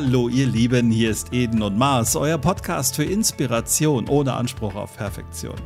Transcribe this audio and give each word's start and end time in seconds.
Hallo 0.00 0.28
ihr 0.28 0.46
Lieben, 0.46 0.92
hier 0.92 1.10
ist 1.10 1.32
Eden 1.32 1.60
und 1.60 1.76
Mars, 1.76 2.14
euer 2.14 2.38
Podcast 2.38 2.94
für 2.94 3.02
Inspiration 3.02 4.06
ohne 4.08 4.34
Anspruch 4.34 4.76
auf 4.76 4.96
Perfektion. 4.96 5.56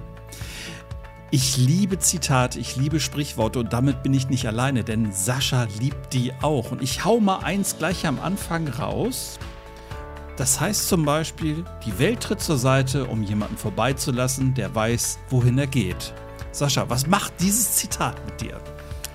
Ich 1.31 1.59
liebe 1.59 1.99
Zitate, 1.99 2.59
ich 2.59 2.75
liebe 2.77 2.99
Sprichworte 2.99 3.59
und 3.59 3.75
damit 3.75 4.03
bin 4.03 4.15
ich 4.15 4.31
nicht 4.31 4.47
alleine, 4.47 4.85
denn 4.85 5.13
Sascha 5.13 5.69
liebt 5.79 6.15
die 6.15 6.33
auch. 6.41 6.73
Und 6.73 6.83
ich 6.83 7.05
hau 7.05 7.21
mal 7.21 7.41
eins 7.41 7.77
gleich 7.77 8.07
am 8.07 8.19
Anfang 8.19 8.69
raus. 8.69 9.39
Das 10.39 10.59
heißt 10.59 10.89
zum 10.89 11.05
Beispiel, 11.05 11.67
die 11.85 11.99
Welt 11.99 12.21
tritt 12.21 12.41
zur 12.41 12.57
Seite, 12.57 13.05
um 13.05 13.23
jemanden 13.23 13.59
vorbeizulassen, 13.59 14.55
der 14.55 14.75
weiß, 14.75 15.19
wohin 15.29 15.59
er 15.59 15.67
geht. 15.67 16.15
Sascha, 16.53 16.89
was 16.89 17.07
macht 17.07 17.35
dieses 17.39 17.75
Zitat 17.75 18.17
mit 18.25 18.41
dir? 18.41 18.59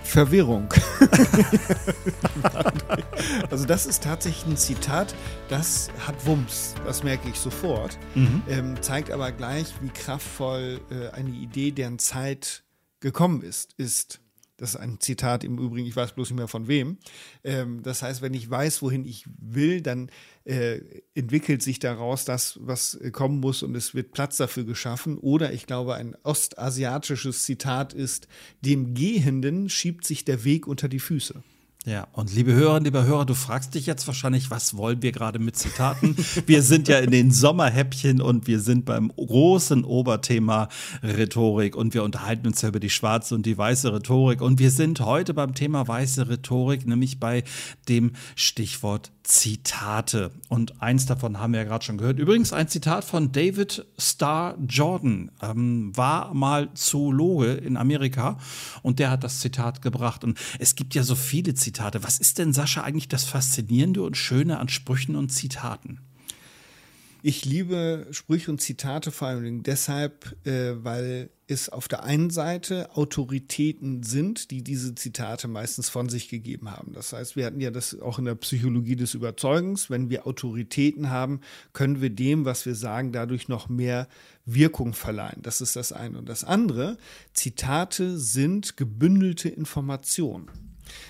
Verwirrung. 0.07 0.73
also 3.51 3.65
das 3.65 3.85
ist 3.85 4.03
tatsächlich 4.03 4.45
ein 4.45 4.57
Zitat, 4.57 5.13
das 5.49 5.89
hat 6.05 6.25
Wumms, 6.25 6.75
das 6.85 7.03
merke 7.03 7.29
ich 7.29 7.35
sofort, 7.35 7.97
mhm. 8.15 8.41
ähm, 8.47 8.81
zeigt 8.81 9.11
aber 9.11 9.31
gleich, 9.31 9.73
wie 9.81 9.89
kraftvoll 9.89 10.79
äh, 10.89 11.09
eine 11.09 11.31
Idee, 11.31 11.71
deren 11.71 11.99
Zeit 11.99 12.63
gekommen 12.99 13.41
ist, 13.41 13.73
ist. 13.77 14.21
Das 14.57 14.71
ist 14.71 14.75
ein 14.75 14.99
Zitat 14.99 15.43
im 15.43 15.59
Übrigen, 15.59 15.87
ich 15.87 15.95
weiß 15.95 16.13
bloß 16.13 16.31
nicht 16.31 16.37
mehr 16.37 16.47
von 16.47 16.67
wem. 16.67 16.97
Ähm, 17.43 17.83
das 17.83 18.01
heißt, 18.01 18.21
wenn 18.23 18.33
ich 18.33 18.49
weiß, 18.49 18.81
wohin 18.81 19.05
ich 19.05 19.25
will, 19.39 19.81
dann 19.81 20.09
äh, 20.45 20.81
entwickelt 21.13 21.61
sich 21.61 21.77
daraus 21.77 22.25
das, 22.25 22.57
was 22.61 22.99
kommen 23.11 23.39
muss 23.39 23.61
und 23.61 23.75
es 23.75 23.93
wird 23.93 24.13
Platz 24.13 24.37
dafür 24.37 24.63
geschaffen. 24.63 25.19
Oder 25.19 25.53
ich 25.53 25.67
glaube, 25.67 25.95
ein 25.95 26.15
ostasiatisches 26.23 27.43
Zitat 27.43 27.93
ist, 27.93 28.27
dem 28.61 28.95
Gehenden 28.95 29.69
schiebt 29.69 30.05
sich 30.05 30.25
der 30.25 30.43
Weg 30.43 30.67
unter 30.67 30.89
die 30.89 30.99
Füße. 30.99 31.43
Ja, 31.87 32.05
und 32.11 32.35
liebe 32.35 32.51
Hörerinnen, 32.51 32.83
lieber 32.83 33.05
Hörer, 33.05 33.23
du 33.23 33.33
fragst 33.33 33.73
dich 33.73 33.85
jetzt 33.85 34.05
wahrscheinlich, 34.07 34.51
was 34.51 34.75
wollen 34.75 35.01
wir 35.01 35.13
gerade 35.13 35.39
mit 35.39 35.55
Zitaten? 35.55 36.17
wir 36.45 36.61
sind 36.61 36.89
ja 36.89 36.99
in 36.99 37.11
den 37.11 37.31
Sommerhäppchen 37.31 38.21
und 38.21 38.45
wir 38.45 38.59
sind 38.59 38.83
beim 38.83 39.09
großen 39.15 39.85
Oberthema 39.85 40.67
Rhetorik 41.01 41.77
und 41.77 41.93
wir 41.93 42.03
unterhalten 42.03 42.45
uns 42.45 42.61
ja 42.61 42.67
über 42.67 42.81
die 42.81 42.89
schwarze 42.89 43.35
und 43.35 43.45
die 43.45 43.57
weiße 43.57 43.93
Rhetorik 43.93 44.41
und 44.41 44.59
wir 44.59 44.69
sind 44.69 44.99
heute 44.99 45.33
beim 45.33 45.53
Thema 45.53 45.87
weiße 45.87 46.27
Rhetorik, 46.27 46.85
nämlich 46.85 47.21
bei 47.21 47.45
dem 47.87 48.11
Stichwort 48.35 49.13
Zitate. 49.23 50.31
Und 50.47 50.81
eins 50.81 51.05
davon 51.05 51.39
haben 51.39 51.51
wir 51.51 51.61
ja 51.61 51.65
gerade 51.65 51.83
schon 51.83 51.97
gehört. 51.97 52.17
Übrigens 52.17 52.53
ein 52.53 52.69
Zitat 52.69 53.03
von 53.03 53.33
David 53.33 53.85
Starr 53.97 54.57
Jordan, 54.67 55.31
ähm, 55.41 55.95
war 55.95 56.33
mal 56.33 56.69
Zoologe 56.73 57.53
in 57.53 57.75
Amerika 57.75 58.37
und 58.83 58.99
der 58.99 59.09
hat 59.09 59.23
das 59.23 59.39
Zitat 59.39 59.81
gebracht. 59.81 60.23
Und 60.25 60.37
es 60.59 60.75
gibt 60.75 60.93
ja 60.93 61.03
so 61.03 61.15
viele 61.15 61.53
Zitate. 61.53 61.76
Was 61.79 62.19
ist 62.19 62.37
denn, 62.37 62.53
Sascha, 62.53 62.83
eigentlich 62.83 63.07
das 63.07 63.25
Faszinierende 63.25 64.01
und 64.01 64.17
Schöne 64.17 64.59
an 64.59 64.69
Sprüchen 64.69 65.15
und 65.15 65.29
Zitaten? 65.29 65.99
Ich 67.23 67.45
liebe 67.45 68.07
Sprüche 68.11 68.51
und 68.51 68.61
Zitate 68.61 69.11
vor 69.11 69.27
allem 69.27 69.63
deshalb, 69.63 70.35
äh, 70.45 70.83
weil 70.83 71.29
es 71.47 71.67
auf 71.67 71.87
der 71.87 72.03
einen 72.03 72.29
Seite 72.29 72.95
Autoritäten 72.95 74.03
sind, 74.03 74.51
die 74.51 74.63
diese 74.63 74.93
Zitate 74.95 75.47
meistens 75.47 75.89
von 75.89 76.09
sich 76.09 76.29
gegeben 76.29 76.69
haben. 76.69 76.93
Das 76.93 77.13
heißt, 77.13 77.35
wir 77.35 77.45
hatten 77.45 77.59
ja 77.59 77.71
das 77.71 77.99
auch 77.99 78.19
in 78.19 78.25
der 78.25 78.35
Psychologie 78.35 78.95
des 78.95 79.13
Überzeugens. 79.13 79.89
Wenn 79.89 80.09
wir 80.09 80.27
Autoritäten 80.27 81.09
haben, 81.09 81.41
können 81.73 82.01
wir 82.01 82.11
dem, 82.11 82.45
was 82.45 82.65
wir 82.65 82.75
sagen, 82.75 83.11
dadurch 83.11 83.47
noch 83.47 83.67
mehr 83.67 84.07
Wirkung 84.45 84.93
verleihen. 84.93 85.41
Das 85.41 85.59
ist 85.59 85.75
das 85.75 85.91
eine. 85.91 86.19
Und 86.19 86.29
das 86.29 86.43
andere, 86.43 86.97
Zitate 87.33 88.17
sind 88.19 88.77
gebündelte 88.77 89.49
Informationen. 89.49 90.66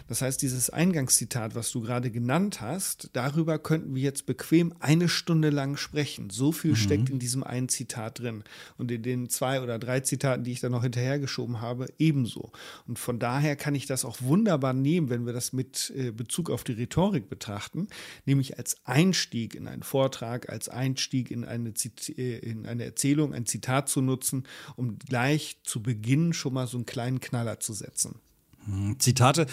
Das 0.08 0.22
heißt, 0.22 0.42
dieses 0.42 0.70
Eingangszitat, 0.70 1.56
was 1.56 1.72
du 1.72 1.82
gerade 1.82 2.12
genannt 2.12 2.62
hast, 2.62 3.10
darüber 3.14 3.60
könnten 3.60 3.96
wir 3.96 4.02
jetzt 4.02 4.26
bequem 4.26 4.74
eine 4.80 5.10
Stunde 5.10 5.50
lang 5.50 5.78
sprechen. 5.78 6.30
So 6.30 6.52
viel 6.52 6.72
mhm. 6.72 6.76
steckt 6.76 7.10
in 7.10 7.20
diesem 7.20 7.44
einen 7.44 7.70
Zitat 7.70 8.20
drin. 8.20 8.44
Und 8.78 8.92
in 8.92 9.04
den 9.04 9.30
zwei 9.30 9.62
oder 9.62 9.80
drei 9.80 10.00
Zitaten, 10.02 10.44
die 10.44 10.52
ich 10.52 10.60
da 10.60 10.70
noch 10.70 10.84
hinterhergeschoben 10.84 11.62
habe, 11.62 11.88
ebenso. 11.98 12.52
Und 12.88 13.00
von 13.00 13.20
daher 13.20 13.56
kann 13.56 13.76
ich 13.76 13.86
das 13.86 14.06
auch 14.06 14.22
wunderbar 14.22 14.74
nehmen, 14.74 15.10
wenn 15.10 15.26
wir 15.26 15.34
das 15.34 15.54
mit 15.54 15.92
äh, 15.96 16.12
Bezug 16.12 16.50
auf 16.50 16.64
die 16.64 16.74
Rhetorik 16.74 17.30
betrachten, 17.30 17.88
nämlich 18.26 18.58
als 18.58 18.78
Einstieg 18.86 19.56
in 19.56 19.68
einen 19.68 19.84
Vortrag, 19.84 20.50
als 20.50 20.70
Einstieg 20.70 21.32
in 21.32 21.46
eine, 21.46 21.74
äh, 22.18 22.38
in 22.40 22.66
eine 22.66 22.86
Erzählung, 22.86 23.34
ein 23.34 23.46
Zitat 23.46 23.90
zu 23.90 24.02
nutzen, 24.02 24.44
um 24.76 24.98
gleich 25.00 25.60
zu 25.64 25.82
Beginn 25.82 26.34
schon 26.34 26.54
mal 26.54 26.68
so 26.68 26.78
einen 26.78 26.86
kleinen 26.86 27.20
Knaller 27.20 27.60
zu 27.60 27.74
setzen. 27.74 28.20
Hm, 28.68 29.00
Zitate 29.00 29.48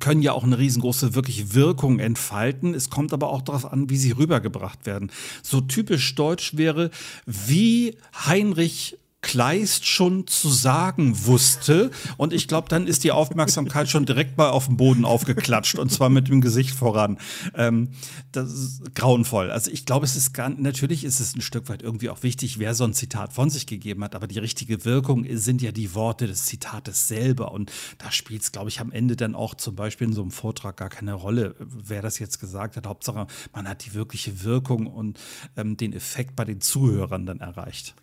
können 0.00 0.20
ja 0.20 0.32
auch 0.32 0.44
eine 0.44 0.58
riesengroße 0.58 1.14
wirklich 1.14 1.54
Wirkung 1.54 1.98
entfalten. 1.98 2.74
Es 2.74 2.90
kommt 2.90 3.12
aber 3.12 3.30
auch 3.30 3.42
darauf 3.42 3.72
an, 3.72 3.88
wie 3.88 3.96
sie 3.96 4.12
rübergebracht 4.12 4.84
werden. 4.84 5.10
So 5.42 5.62
typisch 5.62 6.14
deutsch 6.14 6.56
wäre, 6.56 6.90
wie 7.24 7.96
Heinrich 8.26 8.98
Kleist 9.28 9.84
schon 9.84 10.26
zu 10.26 10.48
sagen 10.48 11.26
wusste. 11.26 11.90
Und 12.16 12.32
ich 12.32 12.48
glaube, 12.48 12.70
dann 12.70 12.86
ist 12.86 13.04
die 13.04 13.12
Aufmerksamkeit 13.12 13.86
schon 13.90 14.06
direkt 14.06 14.38
mal 14.38 14.48
auf 14.48 14.68
dem 14.68 14.78
Boden 14.78 15.04
aufgeklatscht 15.04 15.78
und 15.78 15.92
zwar 15.92 16.08
mit 16.08 16.28
dem 16.28 16.40
Gesicht 16.40 16.70
voran. 16.70 17.18
Ähm, 17.54 17.90
das 18.32 18.50
ist 18.50 18.94
grauenvoll. 18.94 19.50
Also 19.50 19.70
ich 19.70 19.84
glaube, 19.84 20.06
es 20.06 20.16
ist 20.16 20.32
gar, 20.32 20.48
natürlich 20.48 21.04
ist 21.04 21.20
es 21.20 21.36
ein 21.36 21.42
Stück 21.42 21.68
weit 21.68 21.82
irgendwie 21.82 22.08
auch 22.08 22.22
wichtig, 22.22 22.58
wer 22.58 22.74
so 22.74 22.84
ein 22.84 22.94
Zitat 22.94 23.34
von 23.34 23.50
sich 23.50 23.66
gegeben 23.66 24.02
hat, 24.02 24.14
aber 24.14 24.28
die 24.28 24.38
richtige 24.38 24.86
Wirkung 24.86 25.26
sind 25.36 25.60
ja 25.60 25.72
die 25.72 25.94
Worte 25.94 26.26
des 26.26 26.46
Zitates 26.46 27.06
selber. 27.06 27.52
Und 27.52 27.70
da 27.98 28.10
spielt 28.10 28.40
es, 28.40 28.50
glaube 28.50 28.70
ich, 28.70 28.80
am 28.80 28.90
Ende 28.90 29.14
dann 29.14 29.34
auch 29.34 29.56
zum 29.56 29.76
Beispiel 29.76 30.06
in 30.06 30.14
so 30.14 30.22
einem 30.22 30.30
Vortrag 30.30 30.78
gar 30.78 30.88
keine 30.88 31.12
Rolle, 31.12 31.54
wer 31.58 32.00
das 32.00 32.18
jetzt 32.18 32.40
gesagt 32.40 32.78
hat. 32.78 32.86
Hauptsache, 32.86 33.26
man 33.52 33.68
hat 33.68 33.84
die 33.84 33.92
wirkliche 33.92 34.42
Wirkung 34.42 34.86
und 34.86 35.20
ähm, 35.58 35.76
den 35.76 35.92
Effekt 35.92 36.34
bei 36.34 36.46
den 36.46 36.62
Zuhörern 36.62 37.26
dann 37.26 37.40
erreicht. 37.40 37.94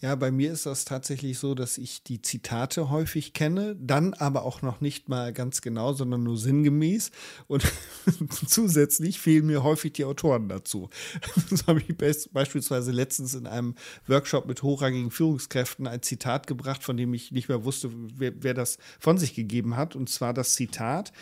Ja, 0.00 0.14
bei 0.14 0.30
mir 0.30 0.52
ist 0.52 0.64
das 0.64 0.84
tatsächlich 0.84 1.40
so, 1.40 1.56
dass 1.56 1.76
ich 1.76 2.04
die 2.04 2.22
Zitate 2.22 2.88
häufig 2.88 3.32
kenne, 3.32 3.74
dann 3.74 4.14
aber 4.14 4.44
auch 4.44 4.62
noch 4.62 4.80
nicht 4.80 5.08
mal 5.08 5.32
ganz 5.32 5.60
genau, 5.60 5.92
sondern 5.92 6.22
nur 6.22 6.36
sinngemäß. 6.36 7.10
Und 7.48 7.64
zusätzlich 8.46 9.18
fehlen 9.18 9.46
mir 9.46 9.64
häufig 9.64 9.94
die 9.94 10.04
Autoren 10.04 10.48
dazu. 10.48 10.88
Das 11.50 11.66
habe 11.66 11.80
ich 11.80 11.96
beispielsweise 11.96 12.92
letztens 12.92 13.34
in 13.34 13.46
einem 13.46 13.74
Workshop 14.06 14.46
mit 14.46 14.62
hochrangigen 14.62 15.10
Führungskräften 15.10 15.86
ein 15.86 16.02
Zitat 16.02 16.46
gebracht, 16.46 16.84
von 16.84 16.96
dem 16.96 17.12
ich 17.14 17.32
nicht 17.32 17.48
mehr 17.48 17.64
wusste, 17.64 17.90
wer, 17.92 18.32
wer 18.40 18.54
das 18.54 18.78
von 19.00 19.18
sich 19.18 19.34
gegeben 19.34 19.76
hat. 19.76 19.96
Und 19.96 20.08
zwar 20.08 20.32
das 20.32 20.54
Zitat, 20.54 21.12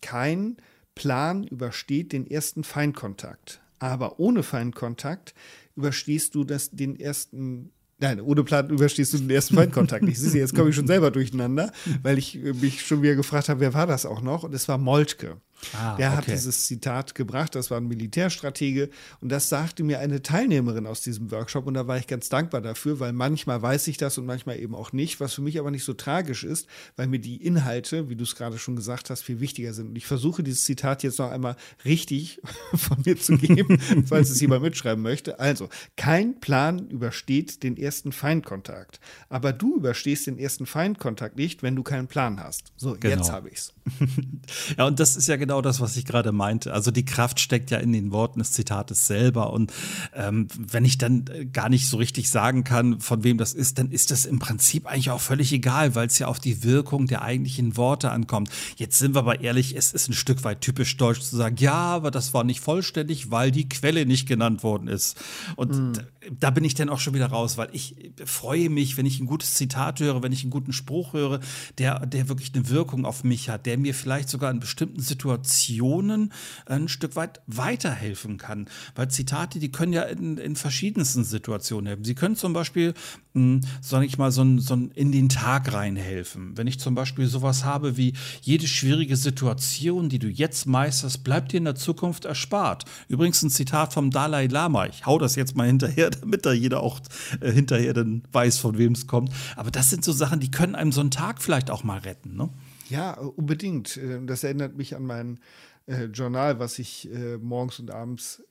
kein 0.00 0.56
Plan 0.94 1.44
übersteht 1.44 2.12
den 2.12 2.28
ersten 2.28 2.64
Feinkontakt. 2.64 3.60
Aber 3.78 4.18
ohne 4.18 4.42
Feinkontakt 4.42 5.34
überstehst 5.76 6.34
du 6.34 6.44
das, 6.44 6.70
den 6.70 6.98
ersten 6.98 7.70
Nein, 8.04 8.20
ohne 8.20 8.44
Plan 8.44 8.68
überstehst 8.68 9.14
du 9.14 9.18
den 9.18 9.30
ersten 9.30 9.54
Feindkontakt 9.54 10.06
Ich 10.06 10.18
sehe, 10.18 10.42
jetzt 10.42 10.54
komme 10.54 10.68
ich 10.68 10.76
schon 10.76 10.86
selber 10.86 11.10
durcheinander, 11.10 11.72
weil 12.02 12.18
ich 12.18 12.38
mich 12.60 12.84
schon 12.84 13.00
wieder 13.00 13.14
gefragt 13.14 13.48
habe, 13.48 13.60
wer 13.60 13.72
war 13.72 13.86
das 13.86 14.04
auch 14.04 14.20
noch? 14.20 14.42
Und 14.42 14.54
es 14.54 14.68
war 14.68 14.76
Moltke. 14.76 15.38
Ah, 15.72 15.96
der 15.96 16.08
okay. 16.08 16.16
hat 16.16 16.26
dieses 16.26 16.66
Zitat 16.66 17.14
gebracht, 17.14 17.54
das 17.54 17.70
war 17.70 17.78
ein 17.78 17.88
Militärstratege 17.88 18.90
und 19.20 19.30
das 19.30 19.48
sagte 19.48 19.82
mir 19.82 20.00
eine 20.00 20.22
Teilnehmerin 20.22 20.86
aus 20.86 21.00
diesem 21.00 21.30
Workshop 21.30 21.66
und 21.66 21.74
da 21.74 21.86
war 21.86 21.96
ich 21.96 22.06
ganz 22.06 22.28
dankbar 22.28 22.60
dafür, 22.60 23.00
weil 23.00 23.12
manchmal 23.12 23.62
weiß 23.62 23.88
ich 23.88 23.96
das 23.96 24.18
und 24.18 24.26
manchmal 24.26 24.58
eben 24.58 24.74
auch 24.74 24.92
nicht, 24.92 25.20
was 25.20 25.34
für 25.34 25.42
mich 25.42 25.58
aber 25.58 25.70
nicht 25.70 25.84
so 25.84 25.94
tragisch 25.94 26.44
ist, 26.44 26.66
weil 26.96 27.06
mir 27.06 27.18
die 27.18 27.36
Inhalte, 27.44 28.08
wie 28.08 28.16
du 28.16 28.24
es 28.24 28.36
gerade 28.36 28.58
schon 28.58 28.76
gesagt 28.76 29.10
hast, 29.10 29.22
viel 29.22 29.40
wichtiger 29.40 29.72
sind. 29.72 29.88
Und 29.88 29.96
ich 29.96 30.06
versuche 30.06 30.42
dieses 30.42 30.64
Zitat 30.64 31.02
jetzt 31.02 31.18
noch 31.18 31.30
einmal 31.30 31.56
richtig 31.84 32.40
von 32.74 32.98
mir 33.04 33.18
zu 33.18 33.36
geben, 33.36 33.80
falls 34.06 34.30
es 34.30 34.40
jemand 34.40 34.62
mitschreiben 34.62 35.02
möchte. 35.02 35.38
Also, 35.40 35.68
kein 35.96 36.40
Plan 36.40 36.88
übersteht 36.88 37.62
den 37.62 37.76
ersten 37.76 38.12
Feindkontakt, 38.12 39.00
aber 39.28 39.52
du 39.52 39.76
überstehst 39.76 40.26
den 40.26 40.38
ersten 40.38 40.66
Feindkontakt 40.66 41.36
nicht, 41.36 41.62
wenn 41.62 41.76
du 41.76 41.82
keinen 41.82 42.06
Plan 42.06 42.42
hast. 42.42 42.72
So, 42.76 42.96
genau. 42.98 43.16
jetzt 43.16 43.32
habe 43.32 43.48
ich's. 43.48 43.72
ja, 44.78 44.86
und 44.86 45.00
das 45.00 45.16
ist 45.16 45.28
ja 45.28 45.36
genau 45.36 45.43
das, 45.46 45.80
was 45.80 45.96
ich 45.96 46.04
gerade 46.04 46.32
meinte. 46.32 46.72
Also 46.72 46.90
die 46.90 47.04
Kraft 47.04 47.40
steckt 47.40 47.70
ja 47.70 47.78
in 47.78 47.92
den 47.92 48.12
Worten 48.12 48.38
des 48.38 48.52
Zitates 48.52 49.06
selber. 49.06 49.52
Und 49.52 49.72
ähm, 50.14 50.48
wenn 50.56 50.84
ich 50.84 50.98
dann 50.98 51.24
äh, 51.28 51.46
gar 51.46 51.68
nicht 51.68 51.88
so 51.88 51.96
richtig 51.96 52.30
sagen 52.30 52.64
kann, 52.64 53.00
von 53.00 53.24
wem 53.24 53.38
das 53.38 53.52
ist, 53.52 53.78
dann 53.78 53.90
ist 53.90 54.10
das 54.10 54.24
im 54.24 54.38
Prinzip 54.38 54.86
eigentlich 54.86 55.10
auch 55.10 55.20
völlig 55.20 55.52
egal, 55.52 55.94
weil 55.94 56.06
es 56.06 56.18
ja 56.18 56.26
auf 56.26 56.38
die 56.38 56.62
Wirkung 56.62 57.06
der 57.06 57.22
eigentlichen 57.22 57.76
Worte 57.76 58.10
ankommt. 58.10 58.50
Jetzt 58.76 58.98
sind 58.98 59.14
wir 59.14 59.20
aber 59.20 59.40
ehrlich, 59.40 59.76
es 59.76 59.92
ist 59.92 60.08
ein 60.08 60.14
Stück 60.14 60.44
weit 60.44 60.60
typisch 60.60 60.96
deutsch 60.96 61.20
zu 61.20 61.36
sagen, 61.36 61.56
ja, 61.58 61.74
aber 61.74 62.10
das 62.10 62.34
war 62.34 62.44
nicht 62.44 62.60
vollständig, 62.60 63.30
weil 63.30 63.50
die 63.50 63.68
Quelle 63.68 64.06
nicht 64.06 64.26
genannt 64.26 64.62
worden 64.62 64.88
ist. 64.88 65.16
Und 65.56 65.72
mhm. 65.72 65.92
da, 65.94 66.02
da 66.40 66.50
bin 66.50 66.64
ich 66.64 66.74
dann 66.74 66.88
auch 66.88 67.00
schon 67.00 67.14
wieder 67.14 67.26
raus, 67.26 67.58
weil 67.58 67.68
ich 67.72 68.12
freue 68.24 68.70
mich, 68.70 68.96
wenn 68.96 69.06
ich 69.06 69.20
ein 69.20 69.26
gutes 69.26 69.54
Zitat 69.54 70.00
höre, 70.00 70.22
wenn 70.22 70.32
ich 70.32 70.42
einen 70.42 70.50
guten 70.50 70.72
Spruch 70.72 71.12
höre, 71.12 71.40
der, 71.78 72.06
der 72.06 72.28
wirklich 72.28 72.54
eine 72.54 72.68
Wirkung 72.68 73.04
auf 73.04 73.24
mich 73.24 73.48
hat, 73.48 73.66
der 73.66 73.78
mir 73.78 73.94
vielleicht 73.94 74.28
sogar 74.28 74.50
in 74.50 74.60
bestimmten 74.60 75.00
Situationen 75.00 75.33
Situationen 75.34 76.32
ein 76.66 76.88
Stück 76.88 77.16
weit 77.16 77.40
weiterhelfen 77.46 78.38
kann. 78.38 78.66
Weil 78.94 79.08
Zitate, 79.08 79.58
die 79.58 79.72
können 79.72 79.92
ja 79.92 80.02
in, 80.02 80.38
in 80.38 80.56
verschiedensten 80.56 81.24
Situationen 81.24 81.86
helfen. 81.86 82.04
Sie 82.04 82.14
können 82.14 82.36
zum 82.36 82.52
Beispiel, 82.52 82.94
hm, 83.32 83.60
sage 83.80 84.06
ich 84.06 84.16
mal, 84.16 84.30
so, 84.30 84.58
so 84.58 84.74
in 84.94 85.12
den 85.12 85.28
Tag 85.28 85.72
reinhelfen. 85.72 86.56
Wenn 86.56 86.66
ich 86.66 86.78
zum 86.78 86.94
Beispiel 86.94 87.26
sowas 87.26 87.64
habe 87.64 87.96
wie 87.96 88.14
jede 88.42 88.68
schwierige 88.68 89.16
Situation, 89.16 90.08
die 90.08 90.18
du 90.18 90.28
jetzt 90.28 90.66
meisterst, 90.66 91.24
bleibt 91.24 91.52
dir 91.52 91.58
in 91.58 91.64
der 91.64 91.74
Zukunft 91.74 92.24
erspart. 92.24 92.84
Übrigens 93.08 93.42
ein 93.42 93.50
Zitat 93.50 93.92
vom 93.92 94.10
Dalai 94.10 94.46
Lama. 94.46 94.86
Ich 94.86 95.06
hau 95.06 95.18
das 95.18 95.34
jetzt 95.34 95.56
mal 95.56 95.66
hinterher, 95.66 96.10
damit 96.20 96.46
da 96.46 96.52
jeder 96.52 96.80
auch 96.80 97.00
äh, 97.40 97.50
hinterher 97.50 97.92
dann 97.92 98.22
weiß, 98.32 98.58
von 98.58 98.78
wem 98.78 98.92
es 98.92 99.06
kommt. 99.06 99.30
Aber 99.56 99.70
das 99.70 99.90
sind 99.90 100.04
so 100.04 100.12
Sachen, 100.12 100.40
die 100.40 100.50
können 100.50 100.74
einem 100.74 100.92
so 100.92 101.00
einen 101.00 101.10
Tag 101.10 101.42
vielleicht 101.42 101.70
auch 101.70 101.82
mal 101.82 101.98
retten. 101.98 102.36
Ne? 102.36 102.50
Ja, 102.88 103.12
unbedingt. 103.12 103.96
Äh, 103.96 104.24
das 104.24 104.44
erinnert 104.44 104.76
mich 104.76 104.94
an 104.94 105.04
mein 105.04 105.40
äh, 105.86 106.04
Journal, 106.04 106.58
was 106.58 106.78
ich 106.78 107.10
äh, 107.12 107.36
morgens 107.38 107.78
und 107.78 107.90
abends 107.90 108.42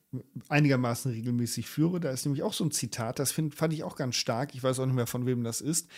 einigermaßen 0.48 1.10
regelmäßig 1.10 1.68
führe. 1.68 1.98
Da 1.98 2.10
ist 2.10 2.24
nämlich 2.24 2.42
auch 2.42 2.52
so 2.52 2.64
ein 2.64 2.70
Zitat, 2.70 3.18
das 3.18 3.32
find, 3.32 3.54
fand 3.54 3.72
ich 3.72 3.82
auch 3.82 3.96
ganz 3.96 4.14
stark. 4.14 4.54
Ich 4.54 4.62
weiß 4.62 4.78
auch 4.78 4.86
nicht 4.86 4.94
mehr, 4.94 5.06
von 5.06 5.26
wem 5.26 5.42
das 5.42 5.60
ist. 5.60 5.88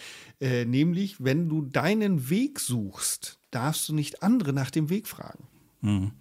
Äh, 0.41 0.65
nämlich, 0.65 1.23
wenn 1.23 1.49
du 1.49 1.63
deinen 1.63 2.31
Weg 2.31 2.61
suchst, 2.61 3.39
darfst 3.51 3.89
du 3.89 3.95
nicht 3.95 4.23
andere 4.23 4.53
nach 4.53 4.71
dem 4.71 4.89
Weg 4.89 5.07
fragen. 5.07 5.47
Mhm. 5.83 6.13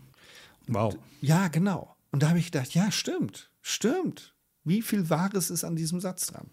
Wow. 0.68 0.94
Und, 0.94 1.04
ja, 1.22 1.48
genau. 1.48 1.96
Und 2.12 2.24
da 2.24 2.30
habe 2.30 2.40
ich 2.40 2.52
gedacht, 2.52 2.74
ja, 2.74 2.92
stimmt, 2.92 3.52
stimmt. 3.62 4.36
Wie 4.64 4.82
viel 4.82 5.10
Wahres 5.10 5.50
ist 5.50 5.64
an 5.64 5.76
diesem 5.76 6.00
Satz 6.00 6.28
dran? 6.28 6.50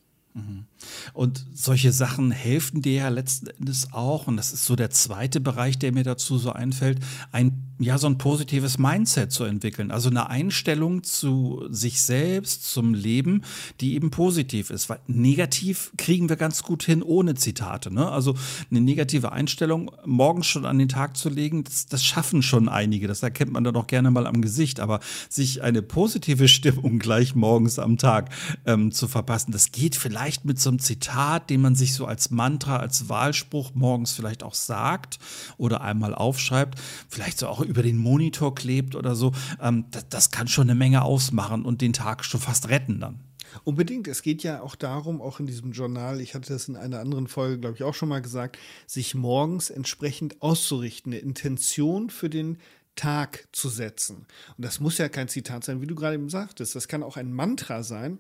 Und 1.12 1.46
solche 1.52 1.92
Sachen 1.92 2.30
helfen 2.30 2.82
dir 2.82 2.92
ja 2.92 3.08
letzten 3.08 3.48
Endes 3.48 3.92
auch, 3.92 4.26
und 4.26 4.36
das 4.36 4.52
ist 4.52 4.64
so 4.64 4.76
der 4.76 4.90
zweite 4.90 5.40
Bereich, 5.40 5.78
der 5.78 5.92
mir 5.92 6.04
dazu 6.04 6.38
so 6.38 6.52
einfällt, 6.52 7.00
ein, 7.32 7.71
ja, 7.82 7.98
so 7.98 8.06
ein 8.06 8.18
positives 8.18 8.78
Mindset 8.78 9.32
zu 9.32 9.44
entwickeln. 9.44 9.90
Also 9.90 10.08
eine 10.08 10.30
Einstellung 10.30 11.02
zu 11.02 11.66
sich 11.70 12.00
selbst, 12.02 12.70
zum 12.70 12.94
Leben, 12.94 13.42
die 13.80 13.94
eben 13.94 14.10
positiv 14.10 14.70
ist. 14.70 14.88
Weil 14.88 15.00
negativ 15.06 15.92
kriegen 15.96 16.28
wir 16.28 16.36
ganz 16.36 16.62
gut 16.62 16.82
hin 16.82 17.02
ohne 17.02 17.34
Zitate. 17.34 17.92
Ne? 17.92 18.10
Also 18.10 18.34
eine 18.70 18.80
negative 18.80 19.32
Einstellung 19.32 19.90
morgens 20.04 20.46
schon 20.46 20.64
an 20.64 20.78
den 20.78 20.88
Tag 20.88 21.16
zu 21.16 21.28
legen, 21.28 21.64
das, 21.64 21.86
das 21.86 22.04
schaffen 22.04 22.42
schon 22.42 22.68
einige. 22.68 23.08
Das 23.08 23.22
erkennt 23.22 23.52
man 23.52 23.64
dann 23.64 23.76
auch 23.76 23.86
gerne 23.86 24.10
mal 24.10 24.26
am 24.26 24.42
Gesicht. 24.42 24.78
Aber 24.78 25.00
sich 25.28 25.62
eine 25.62 25.82
positive 25.82 26.48
Stimmung 26.52 26.98
gleich 26.98 27.34
morgens 27.34 27.78
am 27.78 27.98
Tag 27.98 28.30
ähm, 28.66 28.92
zu 28.92 29.08
verpassen, 29.08 29.52
das 29.52 29.72
geht 29.72 29.96
vielleicht 29.96 30.44
mit 30.44 30.60
so 30.60 30.70
einem 30.70 30.78
Zitat, 30.78 31.50
den 31.50 31.60
man 31.60 31.74
sich 31.74 31.94
so 31.94 32.06
als 32.06 32.30
Mantra, 32.30 32.76
als 32.76 33.08
Wahlspruch 33.08 33.72
morgens 33.74 34.12
vielleicht 34.12 34.42
auch 34.42 34.54
sagt 34.54 35.18
oder 35.56 35.80
einmal 35.80 36.14
aufschreibt, 36.14 36.78
vielleicht 37.08 37.38
so 37.38 37.48
auch 37.48 37.60
über 37.72 37.82
den 37.82 37.96
Monitor 37.96 38.54
klebt 38.54 38.94
oder 38.94 39.14
so. 39.14 39.32
Ähm, 39.60 39.86
das, 39.90 40.08
das 40.10 40.30
kann 40.30 40.46
schon 40.46 40.68
eine 40.68 40.74
Menge 40.74 41.02
ausmachen 41.02 41.64
und 41.64 41.80
den 41.80 41.94
Tag 41.94 42.24
schon 42.24 42.40
fast 42.40 42.68
retten 42.68 43.00
dann. 43.00 43.20
Unbedingt. 43.64 44.08
Es 44.08 44.22
geht 44.22 44.42
ja 44.42 44.60
auch 44.60 44.76
darum, 44.76 45.22
auch 45.22 45.40
in 45.40 45.46
diesem 45.46 45.72
Journal, 45.72 46.20
ich 46.20 46.34
hatte 46.34 46.52
das 46.52 46.68
in 46.68 46.76
einer 46.76 47.00
anderen 47.00 47.28
Folge, 47.28 47.58
glaube 47.58 47.76
ich, 47.76 47.82
auch 47.82 47.94
schon 47.94 48.08
mal 48.08 48.22
gesagt, 48.22 48.58
sich 48.86 49.14
morgens 49.14 49.70
entsprechend 49.70 50.40
auszurichten, 50.42 51.12
eine 51.12 51.20
Intention 51.20 52.10
für 52.10 52.30
den 52.30 52.58
Tag 52.94 53.48
zu 53.52 53.70
setzen. 53.70 54.26
Und 54.56 54.64
das 54.64 54.80
muss 54.80 54.98
ja 54.98 55.08
kein 55.08 55.28
Zitat 55.28 55.64
sein, 55.64 55.80
wie 55.80 55.86
du 55.86 55.94
gerade 55.94 56.14
eben 56.14 56.28
sagtest. 56.28 56.76
Das 56.76 56.88
kann 56.88 57.02
auch 57.02 57.16
ein 57.16 57.32
Mantra 57.32 57.82
sein 57.82 58.18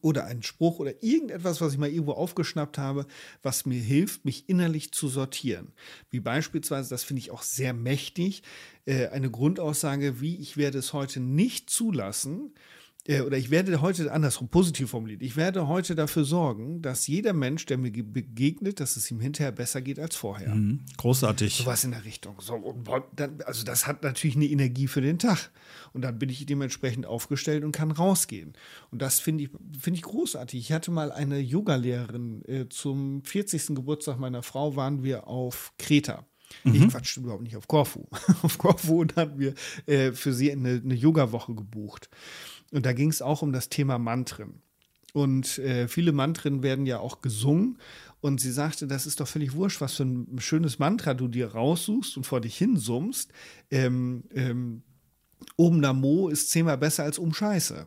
oder 0.00 0.24
ein 0.24 0.42
Spruch 0.42 0.78
oder 0.78 1.02
irgendetwas, 1.02 1.60
was 1.60 1.72
ich 1.72 1.78
mal 1.78 1.90
irgendwo 1.90 2.12
aufgeschnappt 2.12 2.78
habe, 2.78 3.06
was 3.42 3.66
mir 3.66 3.80
hilft, 3.80 4.24
mich 4.24 4.48
innerlich 4.48 4.92
zu 4.92 5.08
sortieren. 5.08 5.72
Wie 6.10 6.20
beispielsweise, 6.20 6.90
das 6.90 7.04
finde 7.04 7.20
ich 7.20 7.30
auch 7.30 7.42
sehr 7.42 7.74
mächtig, 7.74 8.42
äh, 8.86 9.08
eine 9.08 9.30
Grundaussage 9.30 10.20
wie, 10.20 10.36
ich 10.36 10.56
werde 10.56 10.78
es 10.78 10.92
heute 10.92 11.20
nicht 11.20 11.68
zulassen, 11.68 12.54
äh, 13.06 13.20
oder 13.20 13.36
ich 13.36 13.50
werde 13.50 13.80
heute, 13.80 14.10
andersrum, 14.12 14.48
positiv 14.48 14.90
formuliert, 14.90 15.22
ich 15.22 15.36
werde 15.36 15.68
heute 15.68 15.94
dafür 15.94 16.24
sorgen, 16.24 16.80
dass 16.80 17.06
jeder 17.06 17.32
Mensch, 17.32 17.66
der 17.66 17.76
mir 17.76 17.92
begegnet, 17.92 18.80
dass 18.80 18.96
es 18.96 19.10
ihm 19.10 19.20
hinterher 19.20 19.52
besser 19.52 19.82
geht 19.82 19.98
als 19.98 20.16
vorher. 20.16 20.54
Mhm, 20.54 20.80
großartig. 20.96 21.56
So 21.56 21.66
was 21.66 21.84
in 21.84 21.90
der 21.90 22.04
Richtung. 22.04 22.36
So, 22.40 22.74
dann, 23.14 23.38
also 23.44 23.64
das 23.64 23.86
hat 23.86 24.02
natürlich 24.02 24.36
eine 24.36 24.46
Energie 24.46 24.88
für 24.88 25.00
den 25.00 25.18
Tag. 25.18 25.50
Und 25.92 26.02
dann 26.02 26.18
bin 26.18 26.28
ich 26.28 26.44
dementsprechend 26.46 27.06
aufgestellt 27.06 27.62
und 27.62 27.72
kann 27.72 27.90
rausgehen. 27.90 28.54
Und 28.90 29.02
das 29.02 29.20
finde 29.20 29.44
ich, 29.44 29.50
finde 29.78 29.98
ich 29.98 30.02
großartig. 30.02 30.58
Ich 30.58 30.72
hatte 30.72 30.90
mal 30.90 31.12
eine 31.12 31.38
Yogalehrerin 31.38 32.42
äh, 32.46 32.68
zum 32.68 33.22
40. 33.22 33.74
Geburtstag 33.74 34.18
meiner 34.18 34.42
Frau, 34.42 34.76
waren 34.76 35.02
wir 35.02 35.28
auf 35.28 35.72
Kreta. 35.78 36.26
Mhm. 36.62 36.74
Ich 36.74 36.88
quatsch 36.88 37.16
überhaupt 37.16 37.42
nicht 37.42 37.56
auf 37.56 37.68
Korfu. 37.68 38.06
auf 38.42 38.58
Korfu 38.58 39.00
und 39.00 39.16
haben 39.16 39.38
wir 39.38 39.54
äh, 39.86 40.12
für 40.12 40.32
sie 40.32 40.52
eine, 40.52 40.80
eine 40.84 40.94
Yoga-Woche 40.94 41.54
gebucht. 41.54 42.08
Und 42.74 42.86
da 42.86 42.92
ging 42.92 43.08
es 43.08 43.22
auch 43.22 43.42
um 43.42 43.52
das 43.52 43.68
Thema 43.68 43.98
Mantren. 43.98 44.60
Und 45.12 45.58
äh, 45.58 45.86
viele 45.86 46.10
Mantren 46.10 46.64
werden 46.64 46.86
ja 46.86 46.98
auch 46.98 47.20
gesungen. 47.20 47.78
Und 48.20 48.40
sie 48.40 48.50
sagte, 48.50 48.88
das 48.88 49.06
ist 49.06 49.20
doch 49.20 49.28
völlig 49.28 49.52
wurscht, 49.54 49.80
was 49.80 49.94
für 49.94 50.02
ein 50.02 50.40
schönes 50.40 50.80
Mantra 50.80 51.14
du 51.14 51.28
dir 51.28 51.52
raussuchst 51.52 52.16
und 52.16 52.24
vor 52.24 52.40
dich 52.40 52.58
hinsummst. 52.58 53.30
Ähm, 53.70 54.24
ähm, 54.34 54.82
Om 55.56 55.78
Namo 55.78 56.28
ist 56.28 56.50
zehnmal 56.50 56.76
besser 56.76 57.04
als 57.04 57.18
Um 57.18 57.32
Scheiße. 57.32 57.86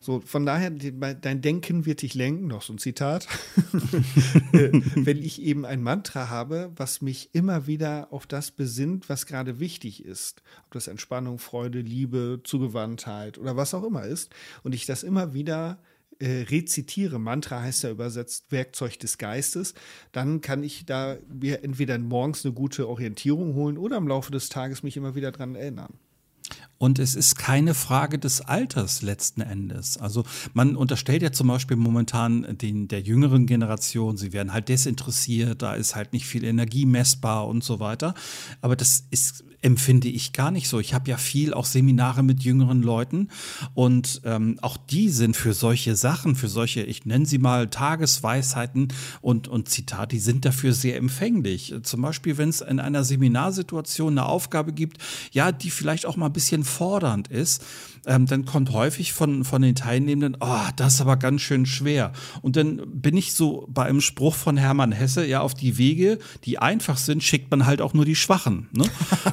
So, 0.00 0.20
von 0.20 0.46
daher, 0.46 0.70
dein 0.70 1.42
Denken 1.42 1.84
wird 1.86 2.02
dich 2.02 2.14
lenken, 2.14 2.46
noch 2.46 2.62
so 2.62 2.72
ein 2.72 2.78
Zitat. 2.78 3.28
Äh, 4.52 4.70
wenn 4.96 5.22
ich 5.22 5.42
eben 5.42 5.64
ein 5.64 5.82
Mantra 5.82 6.28
habe, 6.28 6.72
was 6.74 7.02
mich 7.02 7.30
immer 7.34 7.66
wieder 7.66 8.08
auf 8.10 8.26
das 8.26 8.50
besinnt, 8.50 9.08
was 9.08 9.26
gerade 9.26 9.60
wichtig 9.60 10.04
ist. 10.04 10.42
Ob 10.64 10.72
das 10.72 10.88
Entspannung, 10.88 11.38
Freude, 11.38 11.80
Liebe, 11.80 12.40
Zugewandtheit 12.42 13.38
oder 13.38 13.56
was 13.56 13.74
auch 13.74 13.84
immer 13.84 14.04
ist. 14.04 14.32
Und 14.64 14.74
ich 14.74 14.86
das 14.86 15.02
immer 15.02 15.34
wieder 15.34 15.78
äh, 16.20 16.42
rezitiere, 16.42 17.18
Mantra 17.18 17.60
heißt 17.62 17.84
ja 17.84 17.90
übersetzt 17.90 18.50
Werkzeug 18.50 18.98
des 18.98 19.18
Geistes, 19.18 19.74
dann 20.12 20.40
kann 20.40 20.62
ich 20.62 20.84
da 20.84 21.16
mir 21.32 21.64
entweder 21.64 21.98
morgens 21.98 22.44
eine 22.44 22.54
gute 22.54 22.88
Orientierung 22.88 23.54
holen 23.54 23.78
oder 23.78 23.96
im 23.96 24.08
Laufe 24.08 24.30
des 24.30 24.48
Tages 24.48 24.82
mich 24.82 24.96
immer 24.96 25.14
wieder 25.14 25.32
dran 25.32 25.54
erinnern. 25.54 25.98
Und 26.78 26.98
es 26.98 27.14
ist 27.14 27.36
keine 27.36 27.74
Frage 27.74 28.18
des 28.18 28.40
Alters 28.40 29.02
letzten 29.02 29.42
Endes. 29.42 29.98
Also 29.98 30.24
man 30.54 30.76
unterstellt 30.76 31.22
ja 31.22 31.30
zum 31.30 31.48
Beispiel 31.48 31.76
momentan 31.76 32.56
den, 32.56 32.88
der 32.88 33.02
jüngeren 33.02 33.46
Generation, 33.46 34.16
sie 34.16 34.32
werden 34.32 34.54
halt 34.54 34.70
desinteressiert, 34.70 35.60
da 35.60 35.74
ist 35.74 35.94
halt 35.94 36.14
nicht 36.14 36.26
viel 36.26 36.42
Energie 36.42 36.86
messbar 36.86 37.48
und 37.48 37.62
so 37.62 37.80
weiter. 37.80 38.14
Aber 38.62 38.76
das 38.76 39.04
ist 39.10 39.44
empfinde 39.62 40.08
ich 40.08 40.32
gar 40.32 40.50
nicht 40.50 40.68
so. 40.68 40.80
Ich 40.80 40.94
habe 40.94 41.10
ja 41.10 41.16
viel 41.16 41.52
auch 41.52 41.64
Seminare 41.64 42.22
mit 42.22 42.42
jüngeren 42.42 42.82
Leuten 42.82 43.28
und 43.74 44.22
ähm, 44.24 44.58
auch 44.62 44.76
die 44.76 45.08
sind 45.08 45.36
für 45.36 45.52
solche 45.52 45.96
Sachen, 45.96 46.34
für 46.34 46.48
solche, 46.48 46.82
ich 46.82 47.04
nenne 47.04 47.26
sie 47.26 47.38
mal 47.38 47.68
Tagesweisheiten 47.68 48.88
und, 49.20 49.48
und 49.48 49.68
Zitat, 49.68 50.12
die 50.12 50.18
sind 50.18 50.44
dafür 50.44 50.72
sehr 50.72 50.96
empfänglich. 50.96 51.74
Zum 51.82 52.02
Beispiel, 52.02 52.38
wenn 52.38 52.48
es 52.48 52.60
in 52.60 52.80
einer 52.80 53.04
Seminarsituation 53.04 54.18
eine 54.18 54.26
Aufgabe 54.26 54.72
gibt, 54.72 54.98
ja, 55.32 55.52
die 55.52 55.70
vielleicht 55.70 56.06
auch 56.06 56.16
mal 56.16 56.26
ein 56.26 56.32
bisschen 56.32 56.64
fordernd 56.64 57.28
ist, 57.28 57.62
ähm, 58.06 58.26
dann 58.26 58.44
kommt 58.46 58.72
häufig 58.72 59.12
von, 59.12 59.44
von 59.44 59.62
den 59.62 59.74
Teilnehmenden, 59.74 60.36
oh, 60.40 60.68
das 60.76 60.94
ist 60.94 61.00
aber 61.00 61.16
ganz 61.16 61.42
schön 61.42 61.66
schwer. 61.66 62.12
Und 62.40 62.56
dann 62.56 62.80
bin 62.86 63.16
ich 63.16 63.34
so 63.34 63.66
bei 63.68 63.84
einem 63.84 64.00
Spruch 64.00 64.34
von 64.34 64.56
Hermann 64.56 64.92
Hesse, 64.92 65.26
ja, 65.26 65.40
auf 65.40 65.54
die 65.54 65.76
Wege, 65.76 66.18
die 66.44 66.58
einfach 66.58 66.96
sind, 66.96 67.22
schickt 67.22 67.50
man 67.50 67.66
halt 67.66 67.82
auch 67.82 67.92
nur 67.92 68.04
die 68.04 68.16
Schwachen. 68.16 68.68
Ne? 68.72 68.84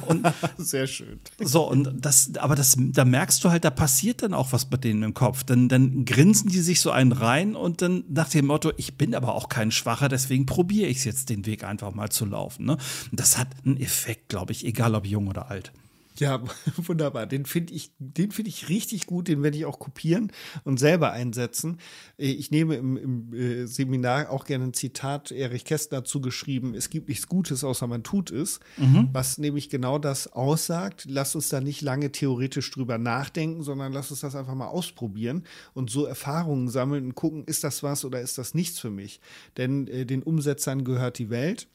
Und, 0.06 0.17
Sehr 0.58 0.86
schön. 0.86 1.20
So, 1.40 1.68
und 1.68 1.92
das, 1.94 2.32
aber 2.38 2.54
das, 2.54 2.76
da 2.78 3.04
merkst 3.04 3.42
du 3.44 3.50
halt, 3.50 3.64
da 3.64 3.70
passiert 3.70 4.22
dann 4.22 4.34
auch 4.34 4.52
was 4.52 4.66
bei 4.66 4.76
denen 4.76 5.02
im 5.02 5.14
Kopf. 5.14 5.44
Dann, 5.44 5.68
dann 5.68 6.04
grinsen 6.04 6.50
die 6.50 6.60
sich 6.60 6.80
so 6.80 6.90
einen 6.90 7.12
rein 7.12 7.54
und 7.54 7.82
dann 7.82 8.04
nach 8.08 8.28
dem 8.28 8.46
Motto, 8.46 8.72
ich 8.76 8.96
bin 8.96 9.14
aber 9.14 9.34
auch 9.34 9.48
kein 9.48 9.70
Schwacher, 9.70 10.08
deswegen 10.08 10.46
probiere 10.46 10.88
ich 10.88 10.98
es 10.98 11.04
jetzt, 11.04 11.30
den 11.30 11.46
Weg 11.46 11.64
einfach 11.64 11.94
mal 11.94 12.10
zu 12.10 12.24
laufen. 12.24 12.66
Ne? 12.66 12.78
Das 13.12 13.38
hat 13.38 13.48
einen 13.64 13.76
Effekt, 13.76 14.28
glaube 14.28 14.52
ich, 14.52 14.64
egal 14.64 14.94
ob 14.94 15.06
jung 15.06 15.28
oder 15.28 15.50
alt. 15.50 15.72
Ja, 16.18 16.42
wunderbar. 16.76 17.26
Den 17.26 17.46
finde 17.46 17.74
ich, 17.74 17.92
den 17.98 18.30
finde 18.30 18.48
ich 18.48 18.68
richtig 18.68 19.06
gut. 19.06 19.28
Den 19.28 19.42
werde 19.42 19.56
ich 19.56 19.64
auch 19.64 19.78
kopieren 19.78 20.32
und 20.64 20.78
selber 20.78 21.12
einsetzen. 21.12 21.78
Äh, 22.18 22.26
ich 22.26 22.50
nehme 22.50 22.76
im, 22.76 22.96
im 22.96 23.32
äh, 23.32 23.66
Seminar 23.66 24.30
auch 24.30 24.44
gerne 24.44 24.64
ein 24.64 24.74
Zitat 24.74 25.30
Erich 25.30 25.64
Kästner 25.64 26.04
zugeschrieben. 26.04 26.74
Es 26.74 26.90
gibt 26.90 27.08
nichts 27.08 27.28
Gutes, 27.28 27.64
außer 27.64 27.86
man 27.86 28.02
tut 28.02 28.30
es. 28.30 28.60
Mhm. 28.76 29.10
Was 29.12 29.38
nämlich 29.38 29.70
genau 29.70 29.98
das 29.98 30.32
aussagt. 30.32 31.06
Lass 31.08 31.34
uns 31.34 31.48
da 31.48 31.60
nicht 31.60 31.82
lange 31.82 32.10
theoretisch 32.10 32.70
drüber 32.70 32.98
nachdenken, 32.98 33.62
sondern 33.62 33.92
lass 33.92 34.10
uns 34.10 34.20
das 34.20 34.34
einfach 34.34 34.54
mal 34.54 34.68
ausprobieren 34.68 35.44
und 35.74 35.90
so 35.90 36.04
Erfahrungen 36.04 36.68
sammeln 36.68 37.06
und 37.06 37.14
gucken, 37.14 37.44
ist 37.44 37.64
das 37.64 37.82
was 37.82 38.04
oder 38.04 38.20
ist 38.20 38.38
das 38.38 38.54
nichts 38.54 38.78
für 38.78 38.90
mich? 38.90 39.20
Denn 39.56 39.86
äh, 39.86 40.04
den 40.04 40.22
Umsetzern 40.22 40.84
gehört 40.84 41.18
die 41.18 41.30
Welt. 41.30 41.68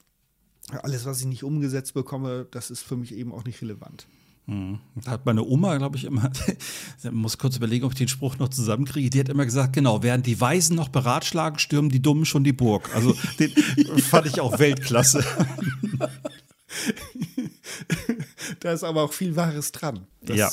Alles, 0.81 1.05
was 1.05 1.19
ich 1.19 1.25
nicht 1.25 1.43
umgesetzt 1.43 1.93
bekomme, 1.93 2.47
das 2.51 2.71
ist 2.71 2.81
für 2.81 2.95
mich 2.95 3.13
eben 3.13 3.33
auch 3.33 3.43
nicht 3.43 3.61
relevant. 3.61 4.07
Hm. 4.45 4.79
Hat 5.07 5.25
meine 5.25 5.43
Oma, 5.43 5.77
glaube 5.77 5.95
ich, 5.95 6.03
immer, 6.03 6.29
ich 7.03 7.11
muss 7.11 7.37
kurz 7.37 7.55
überlegen, 7.55 7.85
ob 7.85 7.93
ich 7.93 7.97
den 7.97 8.09
Spruch 8.09 8.37
noch 8.39 8.49
zusammenkriege, 8.49 9.09
die 9.09 9.19
hat 9.19 9.29
immer 9.29 9.45
gesagt, 9.45 9.73
genau, 9.73 10.03
während 10.03 10.25
die 10.25 10.39
Weisen 10.39 10.75
noch 10.75 10.89
beratschlagen, 10.89 11.59
stürmen 11.59 11.89
die 11.89 12.01
Dummen 12.01 12.25
schon 12.25 12.43
die 12.43 12.51
Burg. 12.51 12.93
Also 12.93 13.15
den 13.39 13.51
fand 13.99 14.27
ich 14.27 14.41
auch 14.41 14.59
Weltklasse. 14.59 15.23
da 18.59 18.73
ist 18.73 18.83
aber 18.83 19.03
auch 19.03 19.13
viel 19.13 19.37
Wahres 19.37 19.71
dran. 19.71 20.07
Das, 20.21 20.37
ja. 20.37 20.51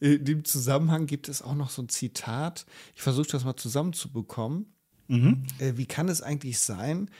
In 0.00 0.24
dem 0.24 0.44
Zusammenhang 0.44 1.06
gibt 1.06 1.28
es 1.28 1.40
auch 1.40 1.54
noch 1.54 1.70
so 1.70 1.82
ein 1.82 1.88
Zitat. 1.88 2.66
Ich 2.94 3.02
versuche 3.02 3.28
das 3.28 3.44
mal 3.44 3.56
zusammenzubekommen. 3.56 4.66
Mhm. 5.08 5.44
Äh, 5.58 5.72
wie 5.76 5.86
kann 5.86 6.08
es 6.08 6.22
eigentlich 6.22 6.58
sein, 6.58 7.10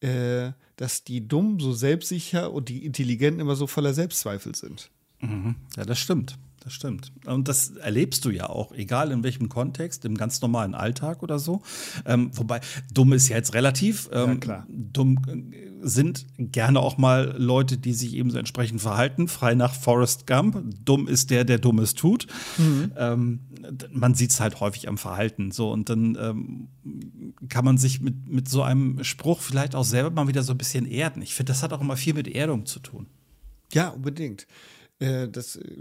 äh, 0.00 0.52
dass 0.76 1.04
die 1.04 1.26
Dummen 1.26 1.58
so 1.58 1.72
selbstsicher 1.72 2.52
und 2.52 2.68
die 2.68 2.84
Intelligenten 2.84 3.40
immer 3.40 3.56
so 3.56 3.66
voller 3.66 3.94
Selbstzweifel 3.94 4.54
sind? 4.54 4.90
Mhm. 5.20 5.56
Ja, 5.76 5.84
das 5.84 5.98
stimmt. 5.98 6.38
Das 6.60 6.72
stimmt. 6.72 7.12
Und 7.24 7.48
das 7.48 7.70
erlebst 7.76 8.24
du 8.24 8.30
ja 8.30 8.48
auch, 8.48 8.72
egal 8.72 9.12
in 9.12 9.22
welchem 9.22 9.48
Kontext, 9.48 10.04
im 10.04 10.16
ganz 10.16 10.40
normalen 10.42 10.74
Alltag 10.74 11.22
oder 11.22 11.38
so. 11.38 11.62
Ähm, 12.04 12.30
wobei, 12.34 12.60
dumm 12.92 13.12
ist 13.12 13.28
ja 13.28 13.36
jetzt 13.36 13.54
relativ. 13.54 14.10
Ähm, 14.12 14.28
ja, 14.28 14.34
klar. 14.36 14.66
Dumm 14.68 15.18
sind 15.80 16.26
gerne 16.38 16.80
auch 16.80 16.98
mal 16.98 17.34
Leute, 17.38 17.78
die 17.78 17.92
sich 17.92 18.14
eben 18.14 18.30
so 18.30 18.38
entsprechend 18.38 18.80
verhalten, 18.80 19.28
frei 19.28 19.54
nach 19.54 19.74
Forrest 19.74 20.26
Gump. 20.26 20.62
Dumm 20.84 21.08
ist 21.08 21.30
der, 21.30 21.44
der 21.44 21.58
Dummes 21.58 21.94
tut. 21.94 22.26
Mhm. 22.56 22.92
Ähm, 22.96 23.40
man 23.90 24.14
sieht 24.14 24.30
es 24.30 24.40
halt 24.40 24.60
häufig 24.60 24.88
am 24.88 24.98
Verhalten. 24.98 25.50
So, 25.50 25.70
und 25.70 25.88
dann 25.88 26.16
ähm, 26.20 26.68
kann 27.48 27.64
man 27.64 27.78
sich 27.78 28.00
mit, 28.00 28.28
mit 28.28 28.48
so 28.48 28.62
einem 28.62 29.02
Spruch 29.04 29.40
vielleicht 29.40 29.74
auch 29.74 29.84
selber 29.84 30.10
mal 30.10 30.28
wieder 30.28 30.42
so 30.42 30.52
ein 30.52 30.58
bisschen 30.58 30.86
erden. 30.86 31.22
Ich 31.22 31.34
finde, 31.34 31.52
das 31.52 31.62
hat 31.62 31.72
auch 31.72 31.80
immer 31.80 31.96
viel 31.96 32.14
mit 32.14 32.28
Erdung 32.28 32.66
zu 32.66 32.80
tun. 32.80 33.06
Ja, 33.72 33.88
unbedingt. 33.88 34.46
Äh, 35.00 35.28
das, 35.28 35.56
äh, 35.56 35.76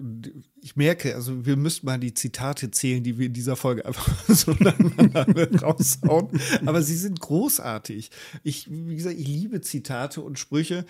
ich 0.62 0.76
merke, 0.76 1.16
also 1.16 1.46
wir 1.46 1.56
müssten 1.56 1.86
mal 1.86 2.00
die 2.00 2.14
Zitate 2.14 2.72
zählen, 2.72 3.04
die 3.04 3.18
wir 3.18 3.28
in 3.28 3.34
dieser 3.34 3.56
Folge 3.56 3.86
einfach 3.86 4.08
so 4.28 4.52
raushauen. 5.62 6.40
Aber 6.66 6.82
sie 6.82 6.96
sind 6.96 7.20
großartig. 7.20 8.12
Ich, 8.44 8.72
wie 8.72 8.96
gesagt, 8.96 9.18
ich 9.18 9.28
liebe 9.28 9.62
Zitate 9.62 10.22
und 10.22 10.40
Sprüche. 10.40 10.86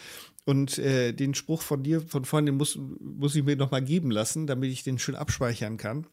Und 0.45 0.77
äh, 0.77 1.11
den 1.11 1.33
Spruch 1.33 1.61
von 1.61 1.83
dir, 1.83 2.01
von 2.01 2.23
vorhin, 2.23 2.45
den 2.45 2.55
muss, 2.55 2.79
muss 2.99 3.35
ich 3.35 3.43
mir 3.43 3.57
noch 3.57 3.71
mal 3.71 3.81
geben 3.81 4.11
lassen, 4.11 4.47
damit 4.47 4.71
ich 4.71 4.83
den 4.83 4.97
schön 4.97 5.15
abspeichern 5.15 5.75
kann 5.75 6.07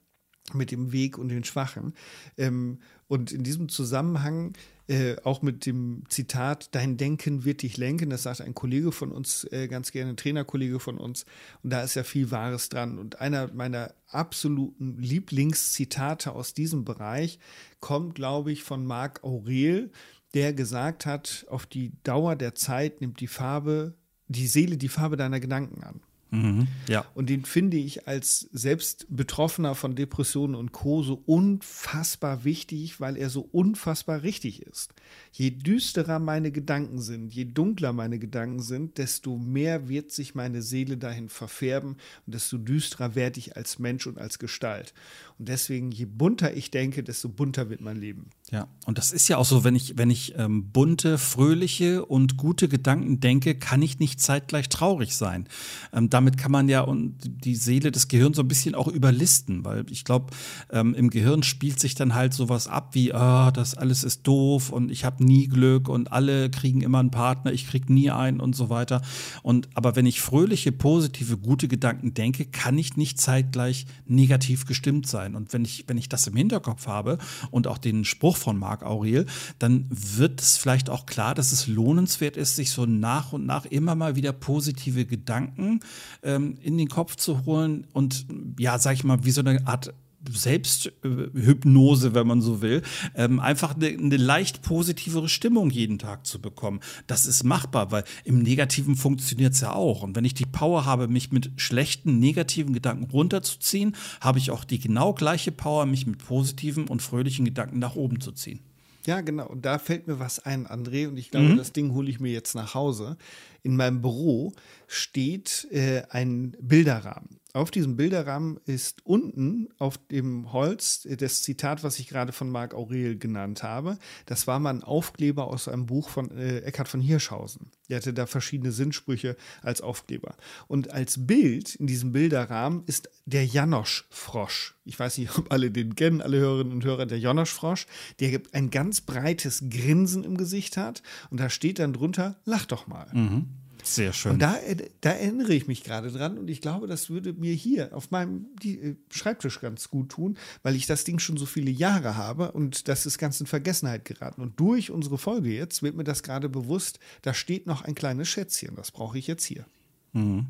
mit 0.52 0.70
dem 0.70 0.92
Weg 0.92 1.16
und 1.18 1.28
den 1.28 1.44
Schwachen. 1.44 1.94
Ähm, 2.36 2.78
und 3.08 3.32
in 3.32 3.42
diesem 3.42 3.68
Zusammenhang 3.68 4.54
äh, 4.86 5.16
auch 5.24 5.40
mit 5.40 5.64
dem 5.64 6.02
Zitat, 6.08 6.74
dein 6.74 6.98
Denken 6.98 7.44
wird 7.44 7.62
dich 7.62 7.78
lenken, 7.78 8.10
das 8.10 8.24
sagt 8.24 8.42
ein 8.42 8.54
Kollege 8.54 8.92
von 8.92 9.12
uns 9.12 9.44
äh, 9.50 9.66
ganz 9.68 9.92
gerne, 9.92 10.10
ein 10.10 10.16
Trainerkollege 10.16 10.78
von 10.78 10.98
uns. 10.98 11.24
Und 11.62 11.70
da 11.70 11.82
ist 11.82 11.94
ja 11.94 12.02
viel 12.02 12.30
Wahres 12.30 12.68
dran. 12.68 12.98
Und 12.98 13.20
einer 13.20 13.50
meiner 13.54 13.94
absoluten 14.08 14.98
Lieblingszitate 14.98 16.32
aus 16.32 16.52
diesem 16.52 16.84
Bereich 16.84 17.38
kommt, 17.80 18.14
glaube 18.14 18.52
ich, 18.52 18.62
von 18.62 18.84
Marc 18.84 19.24
Aurel, 19.24 19.90
der 20.34 20.52
gesagt 20.52 21.06
hat, 21.06 21.46
auf 21.48 21.64
die 21.64 21.92
Dauer 22.02 22.36
der 22.36 22.54
Zeit 22.54 23.00
nimmt 23.00 23.20
die 23.20 23.28
Farbe, 23.28 23.94
die 24.28 24.46
Seele 24.46 24.76
die 24.76 24.88
Farbe 24.88 25.16
deiner 25.16 25.40
Gedanken 25.40 25.82
an. 25.82 26.00
Mhm, 26.34 26.68
ja. 26.88 27.04
Und 27.14 27.30
den 27.30 27.44
finde 27.44 27.76
ich 27.76 28.08
als 28.08 28.48
selbst 28.52 29.06
Betroffener 29.08 29.74
von 29.74 29.94
Depressionen 29.94 30.54
und 30.54 30.72
Co. 30.72 31.02
so 31.02 31.22
unfassbar 31.26 32.44
wichtig, 32.44 33.00
weil 33.00 33.16
er 33.16 33.30
so 33.30 33.48
unfassbar 33.52 34.22
richtig 34.22 34.62
ist. 34.62 34.92
Je 35.32 35.50
düsterer 35.50 36.18
meine 36.18 36.50
Gedanken 36.50 37.00
sind, 37.00 37.32
je 37.32 37.44
dunkler 37.44 37.92
meine 37.92 38.18
Gedanken 38.18 38.60
sind, 38.60 38.98
desto 38.98 39.36
mehr 39.36 39.88
wird 39.88 40.10
sich 40.10 40.34
meine 40.34 40.62
Seele 40.62 40.96
dahin 40.96 41.28
verfärben 41.28 41.96
und 42.26 42.34
desto 42.34 42.58
düsterer 42.58 43.14
werde 43.14 43.38
ich 43.38 43.56
als 43.56 43.78
Mensch 43.78 44.06
und 44.06 44.18
als 44.18 44.38
Gestalt. 44.38 44.94
Und 45.38 45.48
deswegen, 45.48 45.90
je 45.90 46.04
bunter 46.04 46.56
ich 46.56 46.70
denke, 46.70 47.02
desto 47.02 47.28
bunter 47.28 47.68
wird 47.68 47.80
mein 47.80 47.96
Leben. 47.96 48.30
Ja, 48.52 48.68
und 48.86 48.98
das 48.98 49.10
ist 49.10 49.26
ja 49.28 49.36
auch 49.36 49.44
so, 49.44 49.64
wenn 49.64 49.74
ich, 49.74 49.98
wenn 49.98 50.10
ich 50.10 50.34
ähm, 50.36 50.70
bunte, 50.70 51.18
fröhliche 51.18 52.04
und 52.04 52.36
gute 52.36 52.68
Gedanken 52.68 53.18
denke, 53.18 53.56
kann 53.56 53.82
ich 53.82 53.98
nicht 53.98 54.20
zeitgleich 54.20 54.68
traurig 54.68 55.16
sein. 55.16 55.48
Ähm, 55.92 56.08
damit 56.08 56.23
kann 56.32 56.52
man 56.52 56.68
ja 56.68 56.80
und 56.80 57.16
die 57.22 57.54
Seele 57.54 57.92
des 57.92 58.08
Gehirns 58.08 58.36
so 58.36 58.42
ein 58.42 58.48
bisschen 58.48 58.74
auch 58.74 58.88
überlisten, 58.88 59.64
weil 59.64 59.84
ich 59.90 60.04
glaube, 60.04 60.32
ähm, 60.70 60.94
im 60.94 61.10
Gehirn 61.10 61.42
spielt 61.42 61.80
sich 61.80 61.94
dann 61.94 62.14
halt 62.14 62.34
sowas 62.34 62.68
ab 62.68 62.94
wie, 62.94 63.12
ah, 63.12 63.50
das 63.50 63.74
alles 63.74 64.04
ist 64.04 64.26
doof 64.26 64.70
und 64.70 64.90
ich 64.90 65.04
habe 65.04 65.24
nie 65.24 65.48
Glück 65.48 65.88
und 65.88 66.12
alle 66.12 66.50
kriegen 66.50 66.80
immer 66.80 66.98
einen 66.98 67.10
Partner, 67.10 67.52
ich 67.52 67.68
krieg 67.68 67.90
nie 67.90 68.10
einen 68.10 68.40
und 68.40 68.56
so 68.56 68.70
weiter. 68.70 69.02
Und 69.42 69.68
aber 69.74 69.96
wenn 69.96 70.06
ich 70.06 70.20
fröhliche, 70.20 70.72
positive, 70.72 71.36
gute 71.38 71.68
Gedanken 71.68 72.14
denke, 72.14 72.46
kann 72.46 72.78
ich 72.78 72.96
nicht 72.96 73.20
zeitgleich 73.20 73.86
negativ 74.06 74.66
gestimmt 74.66 75.06
sein. 75.06 75.34
Und 75.34 75.52
wenn 75.52 75.64
ich, 75.64 75.84
wenn 75.86 75.98
ich 75.98 76.08
das 76.08 76.26
im 76.26 76.36
Hinterkopf 76.36 76.86
habe 76.86 77.18
und 77.50 77.66
auch 77.66 77.78
den 77.78 78.04
Spruch 78.04 78.36
von 78.36 78.58
Marc 78.58 78.82
Aurel, 78.82 79.26
dann 79.58 79.86
wird 79.90 80.40
es 80.40 80.56
vielleicht 80.56 80.90
auch 80.90 81.06
klar, 81.06 81.34
dass 81.34 81.52
es 81.52 81.66
lohnenswert 81.66 82.36
ist, 82.36 82.56
sich 82.56 82.70
so 82.70 82.86
nach 82.86 83.32
und 83.32 83.46
nach 83.46 83.64
immer 83.66 83.94
mal 83.94 84.16
wieder 84.16 84.32
positive 84.32 85.06
Gedanken 85.06 85.80
ähm, 86.22 86.56
in 86.62 86.78
den 86.78 86.88
Kopf 86.88 87.16
zu 87.16 87.44
holen 87.44 87.86
und 87.92 88.26
ja, 88.58 88.78
sag 88.78 88.94
ich 88.94 89.04
mal, 89.04 89.24
wie 89.24 89.30
so 89.30 89.40
eine 89.40 89.66
Art 89.66 89.94
Selbsthypnose, 90.32 92.14
wenn 92.14 92.26
man 92.26 92.40
so 92.40 92.62
will, 92.62 92.82
ähm, 93.14 93.40
einfach 93.40 93.74
eine, 93.74 93.88
eine, 93.88 94.16
leicht 94.16 94.62
positivere 94.62 95.28
Stimmung 95.28 95.70
jeden 95.70 95.98
Tag 95.98 96.26
zu 96.26 96.40
bekommen. 96.40 96.80
Das 97.06 97.26
ist 97.26 97.44
machbar, 97.44 97.90
weil 97.90 98.04
im 98.24 98.40
Negativen 98.40 98.96
funktioniert 98.96 99.54
es 99.54 99.60
ja 99.60 99.72
auch. 99.72 100.02
Und 100.02 100.16
wenn 100.16 100.24
ich 100.24 100.34
die 100.34 100.46
Power 100.46 100.84
habe, 100.84 101.08
mich 101.08 101.32
mit 101.32 101.52
schlechten, 101.56 102.18
negativen 102.18 102.72
Gedanken 102.72 103.04
runterzuziehen, 103.10 103.96
habe 104.20 104.38
ich 104.38 104.50
auch 104.50 104.64
die 104.64 104.78
genau 104.78 105.12
gleiche 105.12 105.52
Power, 105.52 105.86
mich 105.86 106.06
mit 106.06 106.18
positiven 106.18 106.88
und 106.88 107.02
fröhlichen 107.02 107.44
Gedanken 107.44 107.78
nach 107.78 107.96
oben 107.96 108.20
zu 108.20 108.32
ziehen. 108.32 108.60
Ja, 109.06 109.20
genau. 109.20 109.46
Und 109.46 109.66
da 109.66 109.78
fällt 109.78 110.06
mir 110.06 110.18
was 110.18 110.38
ein, 110.38 110.66
André. 110.66 111.08
Und 111.08 111.18
ich 111.18 111.30
glaube, 111.30 111.48
mhm. 111.48 111.56
das 111.58 111.72
Ding 111.72 111.92
hole 111.92 112.08
ich 112.08 112.20
mir 112.20 112.32
jetzt 112.32 112.54
nach 112.54 112.74
Hause. 112.74 113.18
In 113.64 113.76
meinem 113.76 114.02
Büro 114.02 114.52
steht 114.86 115.66
äh, 115.72 116.02
ein 116.10 116.54
Bilderrahmen. 116.60 117.40
Auf 117.54 117.70
diesem 117.70 117.96
Bilderrahmen 117.96 118.58
ist 118.66 119.06
unten 119.06 119.68
auf 119.78 119.96
dem 120.08 120.52
Holz 120.52 121.06
das 121.08 121.42
Zitat, 121.42 121.84
was 121.84 122.00
ich 122.00 122.08
gerade 122.08 122.32
von 122.32 122.50
Marc 122.50 122.74
Aurel 122.74 123.16
genannt 123.16 123.62
habe. 123.62 123.96
Das 124.26 124.48
war 124.48 124.58
mal 124.58 124.70
ein 124.74 124.82
Aufkleber 124.82 125.46
aus 125.46 125.68
einem 125.68 125.86
Buch 125.86 126.08
von 126.08 126.32
äh, 126.32 126.62
Eckhard 126.62 126.88
von 126.88 127.00
Hirschhausen. 127.00 127.70
Der 127.88 127.98
hatte 127.98 128.12
da 128.12 128.26
verschiedene 128.26 128.72
Sinnsprüche 128.72 129.36
als 129.62 129.82
Aufkleber. 129.82 130.34
Und 130.66 130.92
als 130.92 131.28
Bild 131.28 131.76
in 131.76 131.86
diesem 131.86 132.10
Bilderrahmen 132.10 132.82
ist 132.86 133.08
der 133.24 133.46
Janosch-Frosch. 133.46 134.74
Ich 134.84 134.98
weiß 134.98 135.18
nicht, 135.18 135.30
ob 135.38 135.52
alle 135.52 135.70
den 135.70 135.94
kennen, 135.94 136.22
alle 136.22 136.38
Hörerinnen 136.38 136.72
und 136.72 136.84
Hörer, 136.84 137.06
der 137.06 137.20
Janosch-Frosch, 137.20 137.86
der 138.18 138.40
ein 138.50 138.70
ganz 138.70 139.00
breites 139.00 139.62
Grinsen 139.70 140.24
im 140.24 140.36
Gesicht 140.36 140.76
hat. 140.76 141.04
Und 141.30 141.38
da 141.38 141.48
steht 141.48 141.78
dann 141.78 141.92
drunter, 141.92 142.34
lach 142.44 142.66
doch 142.66 142.88
mal. 142.88 143.06
Mhm. 143.12 143.46
Sehr 143.84 144.14
schön. 144.14 144.32
Und 144.32 144.38
da, 144.40 144.56
da 145.02 145.10
erinnere 145.10 145.52
ich 145.54 145.66
mich 145.66 145.84
gerade 145.84 146.10
dran 146.10 146.38
und 146.38 146.48
ich 146.48 146.60
glaube, 146.60 146.86
das 146.86 147.10
würde 147.10 147.34
mir 147.34 147.52
hier 147.52 147.94
auf 147.94 148.10
meinem 148.10 148.46
äh, 148.64 148.94
Schreibtisch 149.10 149.60
ganz 149.60 149.90
gut 149.90 150.08
tun, 150.08 150.38
weil 150.62 150.74
ich 150.74 150.86
das 150.86 151.04
Ding 151.04 151.18
schon 151.18 151.36
so 151.36 151.44
viele 151.44 151.70
Jahre 151.70 152.16
habe 152.16 152.52
und 152.52 152.88
das 152.88 153.04
ist 153.04 153.18
ganz 153.18 153.40
in 153.40 153.46
Vergessenheit 153.46 154.04
geraten. 154.06 154.40
Und 154.40 154.58
durch 154.58 154.90
unsere 154.90 155.18
Folge 155.18 155.50
jetzt 155.50 155.82
wird 155.82 155.96
mir 155.96 156.04
das 156.04 156.22
gerade 156.22 156.48
bewusst, 156.48 156.98
da 157.22 157.34
steht 157.34 157.66
noch 157.66 157.82
ein 157.82 157.94
kleines 157.94 158.28
Schätzchen, 158.28 158.74
das 158.74 158.90
brauche 158.90 159.18
ich 159.18 159.26
jetzt 159.26 159.44
hier. 159.44 159.66
Mhm. 160.12 160.46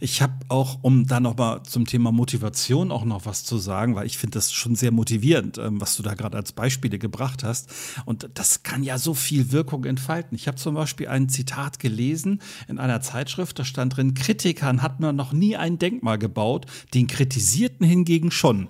Ich 0.00 0.22
habe 0.22 0.34
auch, 0.48 0.78
um 0.82 1.06
da 1.06 1.20
noch 1.20 1.36
mal 1.36 1.62
zum 1.62 1.86
Thema 1.86 2.12
Motivation 2.12 2.90
auch 2.90 3.04
noch 3.04 3.26
was 3.26 3.44
zu 3.44 3.58
sagen, 3.58 3.94
weil 3.94 4.06
ich 4.06 4.18
finde 4.18 4.36
das 4.38 4.52
schon 4.52 4.74
sehr 4.74 4.92
motivierend, 4.92 5.58
ähm, 5.58 5.80
was 5.80 5.96
du 5.96 6.02
da 6.02 6.14
gerade 6.14 6.36
als 6.36 6.52
Beispiele 6.52 6.98
gebracht 6.98 7.44
hast. 7.44 7.70
Und 8.04 8.28
das 8.34 8.62
kann 8.62 8.82
ja 8.82 8.98
so 8.98 9.14
viel 9.14 9.52
Wirkung 9.52 9.84
entfalten. 9.84 10.36
Ich 10.36 10.48
habe 10.48 10.56
zum 10.56 10.74
Beispiel 10.74 11.08
ein 11.08 11.28
Zitat 11.28 11.78
gelesen 11.78 12.40
in 12.68 12.78
einer 12.78 13.00
Zeitschrift, 13.00 13.58
da 13.58 13.64
stand 13.64 13.96
drin, 13.96 14.14
Kritikern 14.14 14.82
hat 14.82 15.00
man 15.00 15.16
noch 15.16 15.32
nie 15.32 15.56
ein 15.56 15.78
Denkmal 15.78 16.18
gebaut, 16.18 16.66
den 16.94 17.06
Kritisierten 17.06 17.86
hingegen 17.86 18.30
schon. 18.30 18.68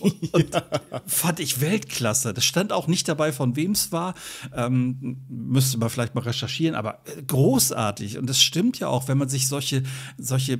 und, 0.00 0.14
ja. 0.54 0.62
fand 1.06 1.40
ich 1.40 1.60
Weltklasse. 1.60 2.34
Das 2.34 2.44
stand 2.44 2.72
auch 2.72 2.86
nicht 2.86 3.08
dabei, 3.08 3.32
von 3.32 3.56
wem 3.56 3.72
es 3.72 3.92
war. 3.92 4.14
Ähm, 4.54 5.18
müsste 5.28 5.78
man 5.78 5.90
vielleicht 5.90 6.14
mal 6.14 6.22
recherchieren, 6.22 6.74
aber 6.74 7.02
äh, 7.04 7.22
großartig. 7.22 8.18
Und 8.18 8.28
das 8.28 8.40
stimmt 8.40 8.78
ja 8.78 8.88
auch, 8.88 9.08
wenn 9.08 9.18
man 9.18 9.28
sich 9.28 9.48
solche 9.48 9.82
solche, 10.26 10.58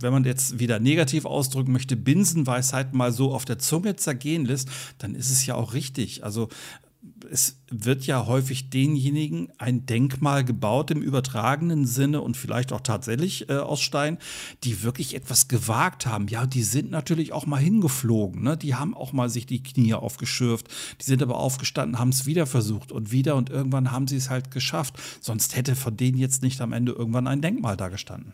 wenn 0.00 0.12
man 0.12 0.24
jetzt 0.24 0.58
wieder 0.58 0.80
negativ 0.80 1.24
ausdrücken 1.24 1.72
möchte, 1.72 1.96
Binsenweisheiten 1.96 2.96
mal 2.96 3.12
so 3.12 3.32
auf 3.32 3.44
der 3.44 3.58
Zunge 3.58 3.96
zergehen 3.96 4.44
lässt, 4.44 4.68
dann 4.98 5.14
ist 5.14 5.30
es 5.30 5.46
ja 5.46 5.54
auch 5.54 5.74
richtig. 5.74 6.24
Also 6.24 6.48
es 7.30 7.60
wird 7.70 8.06
ja 8.06 8.26
häufig 8.26 8.70
denjenigen 8.70 9.48
ein 9.58 9.86
Denkmal 9.86 10.44
gebaut 10.44 10.90
im 10.90 11.02
übertragenen 11.02 11.86
Sinne 11.86 12.20
und 12.20 12.36
vielleicht 12.36 12.72
auch 12.72 12.80
tatsächlich 12.80 13.48
äh, 13.48 13.56
aus 13.56 13.80
Stein, 13.80 14.18
die 14.64 14.82
wirklich 14.82 15.14
etwas 15.14 15.48
gewagt 15.48 16.06
haben. 16.06 16.28
Ja, 16.28 16.46
die 16.46 16.62
sind 16.62 16.90
natürlich 16.90 17.32
auch 17.32 17.46
mal 17.46 17.60
hingeflogen. 17.60 18.42
Ne? 18.42 18.56
Die 18.56 18.74
haben 18.74 18.94
auch 18.94 19.12
mal 19.12 19.28
sich 19.28 19.46
die 19.46 19.62
Knie 19.62 19.94
aufgeschürft. 19.94 20.68
Die 21.00 21.04
sind 21.04 21.22
aber 21.22 21.38
aufgestanden, 21.38 21.98
haben 21.98 22.10
es 22.10 22.26
wieder 22.26 22.46
versucht 22.46 22.92
und 22.92 23.12
wieder 23.12 23.36
und 23.36 23.50
irgendwann 23.50 23.92
haben 23.92 24.06
sie 24.06 24.16
es 24.16 24.30
halt 24.30 24.50
geschafft. 24.50 24.98
Sonst 25.20 25.56
hätte 25.56 25.76
von 25.76 25.96
denen 25.96 26.18
jetzt 26.18 26.42
nicht 26.42 26.60
am 26.60 26.72
Ende 26.72 26.92
irgendwann 26.92 27.26
ein 27.26 27.42
Denkmal 27.42 27.76
da 27.76 27.88
gestanden. 27.88 28.32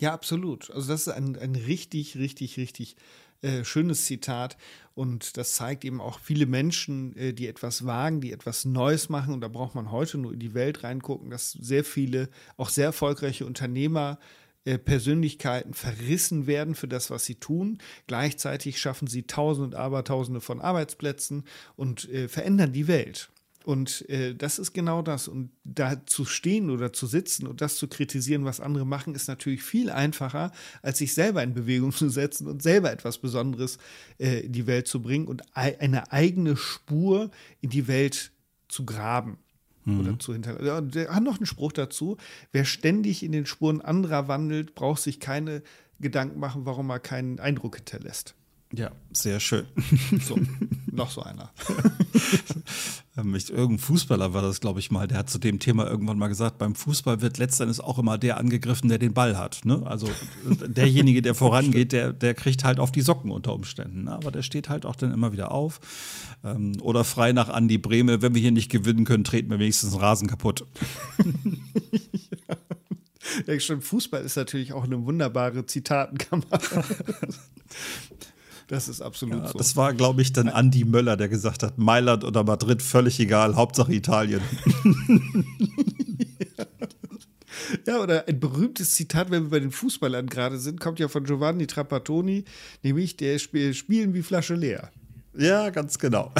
Ja, 0.00 0.12
absolut. 0.12 0.70
Also 0.70 0.88
das 0.88 1.02
ist 1.02 1.08
ein, 1.08 1.36
ein 1.36 1.54
richtig, 1.54 2.16
richtig, 2.16 2.56
richtig 2.56 2.96
Äh, 3.42 3.62
schönes 3.64 4.06
Zitat. 4.06 4.56
Und 4.94 5.36
das 5.36 5.52
zeigt 5.54 5.84
eben 5.84 6.00
auch 6.00 6.18
viele 6.18 6.46
Menschen, 6.46 7.14
äh, 7.14 7.34
die 7.34 7.46
etwas 7.46 7.84
wagen, 7.84 8.22
die 8.22 8.32
etwas 8.32 8.64
Neues 8.64 9.10
machen. 9.10 9.34
Und 9.34 9.42
da 9.42 9.48
braucht 9.48 9.74
man 9.74 9.90
heute 9.92 10.16
nur 10.16 10.32
in 10.32 10.38
die 10.40 10.54
Welt 10.54 10.82
reingucken, 10.82 11.28
dass 11.28 11.52
sehr 11.52 11.84
viele, 11.84 12.30
auch 12.56 12.70
sehr 12.70 12.86
erfolgreiche 12.86 13.44
Unternehmer, 13.44 14.18
äh, 14.64 14.78
Persönlichkeiten 14.78 15.74
verrissen 15.74 16.46
werden 16.46 16.74
für 16.74 16.88
das, 16.88 17.10
was 17.10 17.26
sie 17.26 17.34
tun. 17.34 17.78
Gleichzeitig 18.06 18.78
schaffen 18.80 19.08
sie 19.08 19.24
Tausende 19.26 19.66
und 19.66 19.74
Abertausende 19.74 20.40
von 20.40 20.62
Arbeitsplätzen 20.62 21.44
und 21.76 22.08
äh, 22.08 22.28
verändern 22.28 22.72
die 22.72 22.88
Welt. 22.88 23.30
Und 23.64 24.06
äh, 24.10 24.34
das 24.34 24.58
ist 24.58 24.74
genau 24.74 25.00
das. 25.00 25.26
Und 25.26 25.50
da 25.64 26.04
zu 26.04 26.26
stehen 26.26 26.68
oder 26.68 26.92
zu 26.92 27.06
sitzen 27.06 27.46
und 27.46 27.62
das 27.62 27.76
zu 27.76 27.88
kritisieren, 27.88 28.44
was 28.44 28.60
andere 28.60 28.84
machen, 28.84 29.14
ist 29.14 29.26
natürlich 29.26 29.62
viel 29.62 29.88
einfacher, 29.88 30.52
als 30.82 30.98
sich 30.98 31.14
selber 31.14 31.42
in 31.42 31.54
Bewegung 31.54 31.90
zu 31.96 32.10
setzen 32.10 32.46
und 32.46 32.62
selber 32.62 32.92
etwas 32.92 33.16
Besonderes 33.16 33.78
äh, 34.18 34.40
in 34.40 34.52
die 34.52 34.66
Welt 34.66 34.86
zu 34.86 35.00
bringen 35.00 35.26
und 35.26 35.42
eine 35.54 36.12
eigene 36.12 36.58
Spur 36.58 37.30
in 37.62 37.70
die 37.70 37.88
Welt 37.88 38.32
zu 38.68 38.84
graben. 38.84 39.38
Mhm. 39.86 40.00
Oder 40.00 40.18
zu 40.18 40.34
hinterlassen. 40.34 40.66
Ja, 40.66 40.80
der 40.82 41.14
hat 41.14 41.22
noch 41.22 41.36
einen 41.36 41.46
Spruch 41.46 41.72
dazu. 41.72 42.18
Wer 42.52 42.66
ständig 42.66 43.22
in 43.22 43.32
den 43.32 43.46
Spuren 43.46 43.80
anderer 43.80 44.28
wandelt, 44.28 44.74
braucht 44.74 45.02
sich 45.02 45.20
keine 45.20 45.62
Gedanken 46.00 46.38
machen, 46.38 46.66
warum 46.66 46.90
er 46.90 47.00
keinen 47.00 47.40
Eindruck 47.40 47.76
hinterlässt. 47.76 48.34
Ja, 48.76 48.90
sehr 49.12 49.40
schön. 49.40 49.66
So, 50.20 50.38
noch 50.90 51.10
so 51.10 51.22
einer. 51.22 51.50
Ähm, 53.16 53.32
irgendein 53.34 53.78
Fußballer 53.78 54.34
war 54.34 54.42
das, 54.42 54.60
glaube 54.60 54.80
ich 54.80 54.90
mal, 54.90 55.06
der 55.06 55.18
hat 55.18 55.30
zu 55.30 55.38
dem 55.38 55.60
Thema 55.60 55.86
irgendwann 55.86 56.18
mal 56.18 56.26
gesagt, 56.26 56.58
beim 56.58 56.74
Fußball 56.74 57.20
wird 57.20 57.38
letztendlich 57.38 57.80
auch 57.80 57.98
immer 57.98 58.18
der 58.18 58.38
angegriffen, 58.38 58.88
der 58.88 58.98
den 58.98 59.14
Ball 59.14 59.38
hat. 59.38 59.60
Ne? 59.64 59.82
Also 59.84 60.08
derjenige, 60.44 61.22
der 61.22 61.34
vorangeht, 61.36 61.92
der, 61.92 62.12
der 62.12 62.34
kriegt 62.34 62.64
halt 62.64 62.80
auf 62.80 62.90
die 62.90 63.02
Socken 63.02 63.30
unter 63.30 63.54
Umständen. 63.54 64.04
Ne? 64.04 64.12
Aber 64.12 64.32
der 64.32 64.42
steht 64.42 64.68
halt 64.68 64.84
auch 64.84 64.96
dann 64.96 65.12
immer 65.12 65.32
wieder 65.32 65.52
auf. 65.52 65.80
Ähm, 66.42 66.72
oder 66.80 67.04
frei 67.04 67.32
nach 67.32 67.48
Andi 67.48 67.78
Breme, 67.78 68.20
wenn 68.20 68.34
wir 68.34 68.42
hier 68.42 68.52
nicht 68.52 68.70
gewinnen 68.70 69.04
können, 69.04 69.22
treten 69.22 69.48
wir 69.50 69.60
wenigstens 69.60 69.90
den 69.90 70.00
Rasen 70.00 70.26
kaputt. 70.26 70.66
ja. 72.48 72.56
ja, 73.46 73.60
stimmt. 73.60 73.84
Fußball 73.84 74.24
ist 74.24 74.36
natürlich 74.36 74.72
auch 74.72 74.84
eine 74.84 75.04
wunderbare 75.06 75.66
Zitatenkammer. 75.66 76.44
Das 78.68 78.88
ist 78.88 79.00
absolut 79.00 79.40
ja, 79.42 79.48
so. 79.48 79.58
Das 79.58 79.76
war, 79.76 79.92
glaube 79.92 80.22
ich, 80.22 80.32
dann 80.32 80.48
Andi 80.48 80.84
Möller, 80.84 81.16
der 81.16 81.28
gesagt 81.28 81.62
hat, 81.62 81.78
Mailand 81.78 82.24
oder 82.24 82.44
Madrid, 82.44 82.82
völlig 82.82 83.20
egal, 83.20 83.56
Hauptsache 83.56 83.92
Italien. 83.92 84.40
ja. 87.86 88.00
oder 88.00 88.26
ein 88.26 88.40
berühmtes 88.40 88.92
Zitat, 88.92 89.30
wenn 89.30 89.44
wir 89.44 89.50
bei 89.50 89.60
den 89.60 89.70
Fußballern 89.70 90.26
gerade 90.26 90.58
sind, 90.58 90.80
kommt 90.80 90.98
ja 90.98 91.08
von 91.08 91.24
Giovanni 91.24 91.66
Trapattoni, 91.66 92.44
nämlich 92.82 93.16
der 93.16 93.34
Sp 93.36 93.74
Spielen 93.74 94.14
wie 94.14 94.22
Flasche 94.22 94.54
leer. 94.54 94.90
Ja, 95.36 95.70
ganz 95.70 95.98
genau. 95.98 96.32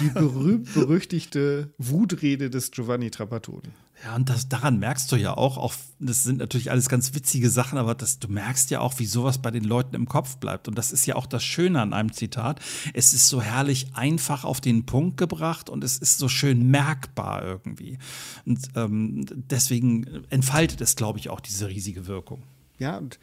Die 0.00 0.10
berühmt-berüchtigte 0.10 1.72
Wutrede 1.78 2.50
des 2.50 2.70
Giovanni 2.70 3.10
Trapattoni. 3.10 3.70
Ja, 4.02 4.16
und 4.16 4.28
das, 4.28 4.48
daran 4.48 4.78
merkst 4.78 5.10
du 5.12 5.16
ja 5.16 5.36
auch, 5.36 5.56
auch, 5.56 5.74
das 5.98 6.24
sind 6.24 6.38
natürlich 6.38 6.70
alles 6.70 6.88
ganz 6.88 7.14
witzige 7.14 7.48
Sachen, 7.48 7.78
aber 7.78 7.94
das, 7.94 8.18
du 8.18 8.28
merkst 8.28 8.70
ja 8.70 8.80
auch, 8.80 8.98
wie 8.98 9.06
sowas 9.06 9.40
bei 9.40 9.50
den 9.50 9.64
Leuten 9.64 9.94
im 9.94 10.08
Kopf 10.08 10.36
bleibt. 10.38 10.68
Und 10.68 10.76
das 10.76 10.90
ist 10.90 11.06
ja 11.06 11.14
auch 11.14 11.26
das 11.26 11.44
Schöne 11.44 11.80
an 11.80 11.92
einem 11.92 12.12
Zitat. 12.12 12.60
Es 12.92 13.12
ist 13.12 13.28
so 13.28 13.40
herrlich 13.40 13.94
einfach 13.94 14.44
auf 14.44 14.60
den 14.60 14.84
Punkt 14.84 15.16
gebracht 15.16 15.70
und 15.70 15.84
es 15.84 15.98
ist 15.98 16.18
so 16.18 16.28
schön 16.28 16.70
merkbar 16.70 17.44
irgendwie. 17.44 17.98
Und 18.44 18.68
ähm, 18.74 19.26
deswegen 19.30 20.24
entfaltet 20.28 20.80
es, 20.80 20.96
glaube 20.96 21.18
ich, 21.18 21.30
auch 21.30 21.40
diese 21.40 21.68
riesige 21.68 22.06
Wirkung. 22.06 22.42
Ja, 22.78 22.98
und 22.98 23.20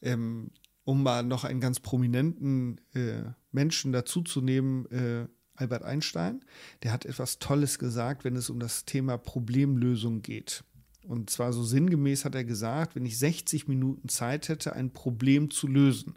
ähm, 0.00 0.50
um 0.84 1.02
mal 1.02 1.22
noch 1.22 1.44
einen 1.44 1.60
ganz 1.60 1.80
prominenten 1.80 2.80
äh, 2.94 3.22
Menschen 3.52 3.92
dazuzunehmen, 3.92 4.90
äh, 4.90 5.26
Albert 5.56 5.84
Einstein, 5.84 6.44
der 6.82 6.92
hat 6.92 7.04
etwas 7.04 7.38
Tolles 7.38 7.78
gesagt, 7.78 8.24
wenn 8.24 8.36
es 8.36 8.50
um 8.50 8.58
das 8.58 8.84
Thema 8.84 9.18
Problemlösung 9.18 10.22
geht. 10.22 10.64
Und 11.06 11.28
zwar 11.28 11.52
so 11.52 11.62
sinngemäß 11.62 12.24
hat 12.24 12.34
er 12.34 12.44
gesagt, 12.44 12.96
wenn 12.96 13.04
ich 13.04 13.18
60 13.18 13.68
Minuten 13.68 14.08
Zeit 14.08 14.48
hätte, 14.48 14.72
ein 14.72 14.90
Problem 14.90 15.50
zu 15.50 15.66
lösen, 15.66 16.14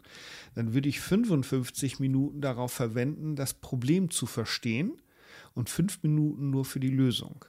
dann 0.54 0.72
würde 0.72 0.88
ich 0.88 1.00
55 1.00 2.00
Minuten 2.00 2.40
darauf 2.40 2.72
verwenden, 2.72 3.36
das 3.36 3.52
Problem 3.52 4.10
zu 4.10 4.26
verstehen 4.26 5.00
und 5.54 5.68
fünf 5.68 6.02
Minuten 6.02 6.50
nur 6.50 6.64
für 6.64 6.80
die 6.80 6.88
Lösung. 6.88 7.44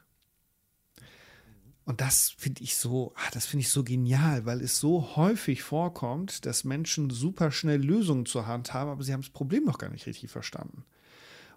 Und 1.86 2.01
das 2.01 2.29
finde 2.38 2.62
ich 2.62 2.75
so, 2.75 3.13
ah, 3.15 3.29
das 3.34 3.48
finde 3.48 3.62
ich 3.62 3.69
so 3.69 3.84
genial, 3.84 4.46
weil 4.46 4.62
es 4.62 4.79
so 4.79 5.15
häufig 5.15 5.63
vorkommt, 5.63 6.46
dass 6.46 6.64
Menschen 6.64 7.09
super 7.09 7.51
schnell 7.51 7.81
Lösungen 7.81 8.27
zur 8.27 8.46
Hand 8.46 8.74
haben, 8.74 8.92
aber 8.92 9.03
sie 9.03 9.14
haben 9.14 9.22
das 9.22 9.31
Problem 9.31 9.64
noch 9.64 9.79
gar 9.79 9.90
nicht 9.90 10.05
richtig 10.05 10.29
verstanden. 10.29 10.83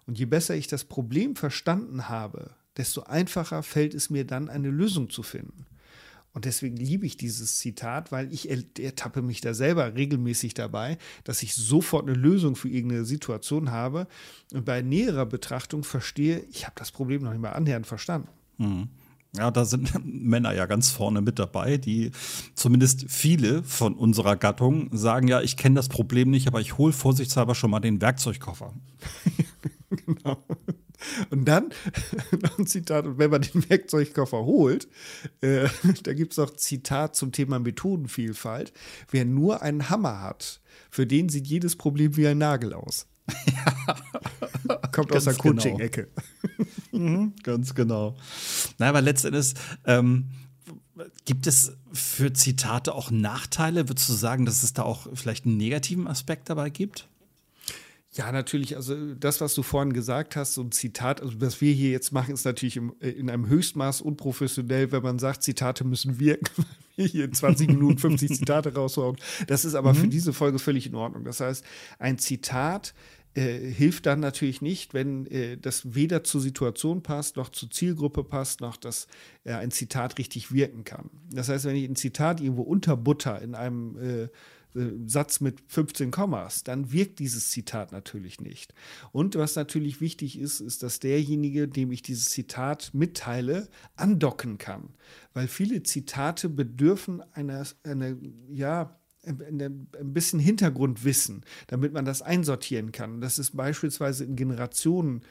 Und 0.05 0.19
je 0.19 0.25
besser 0.25 0.55
ich 0.55 0.67
das 0.67 0.83
Problem 0.83 1.35
verstanden 1.35 2.09
habe, 2.09 2.51
desto 2.77 3.03
einfacher 3.03 3.63
fällt 3.63 3.93
es 3.93 4.09
mir 4.09 4.25
dann, 4.25 4.49
eine 4.49 4.69
Lösung 4.69 5.09
zu 5.09 5.23
finden. 5.23 5.65
Und 6.33 6.45
deswegen 6.45 6.75
liebe 6.75 7.05
ich 7.05 7.15
dieses 7.15 7.59
Zitat, 7.59 8.11
weil 8.11 8.33
ich 8.33 8.49
ertappe 8.79 9.21
mich 9.21 9.41
da 9.41 9.53
selber 9.53 9.93
regelmäßig 9.93 10.55
dabei, 10.55 10.97
dass 11.23 11.43
ich 11.43 11.53
sofort 11.53 12.07
eine 12.07 12.17
Lösung 12.17 12.55
für 12.55 12.69
irgendeine 12.69 13.05
Situation 13.05 13.69
habe 13.69 14.07
und 14.51 14.65
bei 14.65 14.81
näherer 14.81 15.27
Betrachtung 15.27 15.83
verstehe, 15.83 16.43
ich 16.49 16.65
habe 16.65 16.73
das 16.75 16.91
Problem 16.91 17.21
noch 17.21 17.31
nicht 17.31 17.41
mal 17.41 17.51
annähernd 17.51 17.85
verstanden. 17.85 18.29
Mhm. 18.57 18.89
Ja, 19.35 19.51
da 19.51 19.65
sind 19.65 19.91
Männer 20.05 20.53
ja 20.53 20.65
ganz 20.65 20.89
vorne 20.89 21.21
mit 21.21 21.37
dabei, 21.37 21.77
die 21.77 22.11
zumindest 22.55 23.05
viele 23.09 23.63
von 23.63 23.93
unserer 23.93 24.35
Gattung 24.35 24.89
sagen, 24.91 25.27
ja, 25.27 25.41
ich 25.41 25.55
kenne 25.55 25.75
das 25.75 25.89
Problem 25.89 26.31
nicht, 26.31 26.47
aber 26.47 26.61
ich 26.61 26.79
hole 26.79 26.93
vorsichtshalber 26.93 27.53
schon 27.53 27.69
mal 27.69 27.79
den 27.79 28.01
Werkzeugkoffer. 28.01 28.73
genau. 30.05 30.43
Und 31.29 31.45
dann 31.45 31.69
noch 32.41 32.57
ein 32.57 32.67
Zitat, 32.67 33.05
und 33.05 33.17
wenn 33.17 33.31
man 33.31 33.41
den 33.41 33.69
Werkzeugkoffer 33.69 34.45
holt, 34.45 34.87
äh, 35.41 35.67
da 36.03 36.13
gibt 36.13 36.33
es 36.33 36.37
noch 36.37 36.51
Zitat 36.51 37.15
zum 37.15 37.31
Thema 37.31 37.59
Methodenvielfalt. 37.59 38.73
Wer 39.09 39.25
nur 39.25 39.61
einen 39.61 39.89
Hammer 39.89 40.21
hat, 40.21 40.61
für 40.89 41.05
den 41.05 41.29
sieht 41.29 41.47
jedes 41.47 41.75
Problem 41.75 42.15
wie 42.17 42.27
ein 42.27 42.37
Nagel 42.37 42.73
aus. 42.73 43.07
Ja. 43.27 44.87
Kommt 44.91 45.11
aus 45.13 45.25
der 45.25 45.33
genau. 45.33 45.55
Coaching-Ecke. 45.55 46.09
mhm, 46.91 47.33
ganz 47.41 47.73
genau. 47.73 48.15
Na, 48.77 48.89
aber 48.89 49.01
letztendlich 49.01 49.53
ähm, 49.85 50.29
gibt 51.25 51.47
es 51.47 51.73
für 51.91 52.33
Zitate 52.33 52.93
auch 52.93 53.11
Nachteile? 53.11 53.89
Würdest 53.89 54.09
du 54.09 54.13
sagen, 54.13 54.45
dass 54.45 54.63
es 54.63 54.73
da 54.73 54.83
auch 54.83 55.07
vielleicht 55.13 55.45
einen 55.45 55.57
negativen 55.57 56.07
Aspekt 56.07 56.49
dabei 56.49 56.69
gibt? 56.69 57.07
Ja, 58.15 58.31
natürlich. 58.31 58.75
Also 58.75 59.15
das, 59.15 59.41
was 59.41 59.55
du 59.55 59.63
vorhin 59.63 59.91
gesagt 59.91 60.35
hast, 60.35 60.53
so 60.53 60.61
ein 60.61 60.71
Zitat, 60.71 61.21
also 61.21 61.41
was 61.41 61.61
wir 61.61 61.73
hier 61.73 61.89
jetzt 61.89 62.11
machen, 62.11 62.33
ist 62.33 62.45
natürlich 62.45 62.77
im, 62.77 62.93
äh, 62.99 63.09
in 63.09 63.29
einem 63.29 63.47
Höchstmaß 63.47 64.01
unprofessionell, 64.01 64.91
wenn 64.91 65.01
man 65.01 65.17
sagt, 65.17 65.41
Zitate 65.41 65.83
müssen 65.83 66.19
wirken, 66.19 66.65
wir 66.95 67.07
hier 67.07 67.25
in 67.25 67.33
20 67.33 67.69
Minuten 67.69 67.97
50 67.97 68.31
Zitate 68.37 68.73
raushauen. 68.75 69.17
Das 69.47 69.65
ist 69.65 69.73
aber 69.73 69.93
mhm. 69.93 69.97
für 69.97 70.07
diese 70.09 70.31
Folge 70.31 70.59
völlig 70.59 70.85
in 70.85 70.95
Ordnung. 70.95 71.23
Das 71.23 71.39
heißt, 71.39 71.65
ein 71.97 72.19
Zitat 72.19 72.93
äh, 73.33 73.57
hilft 73.57 74.05
dann 74.05 74.19
natürlich 74.19 74.61
nicht, 74.61 74.93
wenn 74.93 75.25
äh, 75.25 75.57
das 75.57 75.95
weder 75.95 76.23
zur 76.23 76.41
Situation 76.41 77.01
passt, 77.01 77.35
noch 77.35 77.49
zur 77.49 77.71
Zielgruppe 77.71 78.23
passt, 78.23 78.61
noch 78.61 78.77
dass 78.77 79.07
äh, 79.43 79.53
ein 79.53 79.71
Zitat 79.71 80.19
richtig 80.19 80.51
wirken 80.51 80.83
kann. 80.83 81.09
Das 81.31 81.49
heißt, 81.49 81.65
wenn 81.65 81.75
ich 81.75 81.89
ein 81.89 81.95
Zitat 81.95 82.41
irgendwo 82.41 82.61
unterbutter 82.61 83.41
in 83.41 83.55
einem 83.55 83.97
äh, 83.97 84.23
äh, 84.23 84.29
Satz 85.05 85.39
mit 85.39 85.61
15 85.67 86.11
Kommas, 86.11 86.63
dann 86.63 86.91
wirkt 86.91 87.19
dieses 87.19 87.51
Zitat 87.51 87.91
natürlich 87.91 88.41
nicht. 88.41 88.73
Und 89.11 89.35
was 89.35 89.55
natürlich 89.55 90.01
wichtig 90.01 90.39
ist, 90.39 90.59
ist, 90.59 90.83
dass 90.83 90.99
derjenige, 90.99 91.67
dem 91.67 91.91
ich 91.91 92.01
dieses 92.01 92.25
Zitat 92.25 92.91
mitteile, 92.93 93.69
andocken 93.95 94.57
kann. 94.57 94.89
Weil 95.33 95.47
viele 95.47 95.83
Zitate 95.83 96.49
bedürfen 96.49 97.21
einer, 97.33 97.65
einer 97.83 98.15
ja, 98.49 98.99
ein 99.25 99.87
bisschen 100.13 100.39
Hintergrundwissen, 100.39 101.45
damit 101.67 101.93
man 101.93 102.03
das 102.03 102.21
einsortieren 102.21 102.91
kann. 102.91 103.21
Das 103.21 103.39
ist 103.39 103.55
beispielsweise 103.55 104.25
in 104.25 104.35
Generationen 104.35 105.21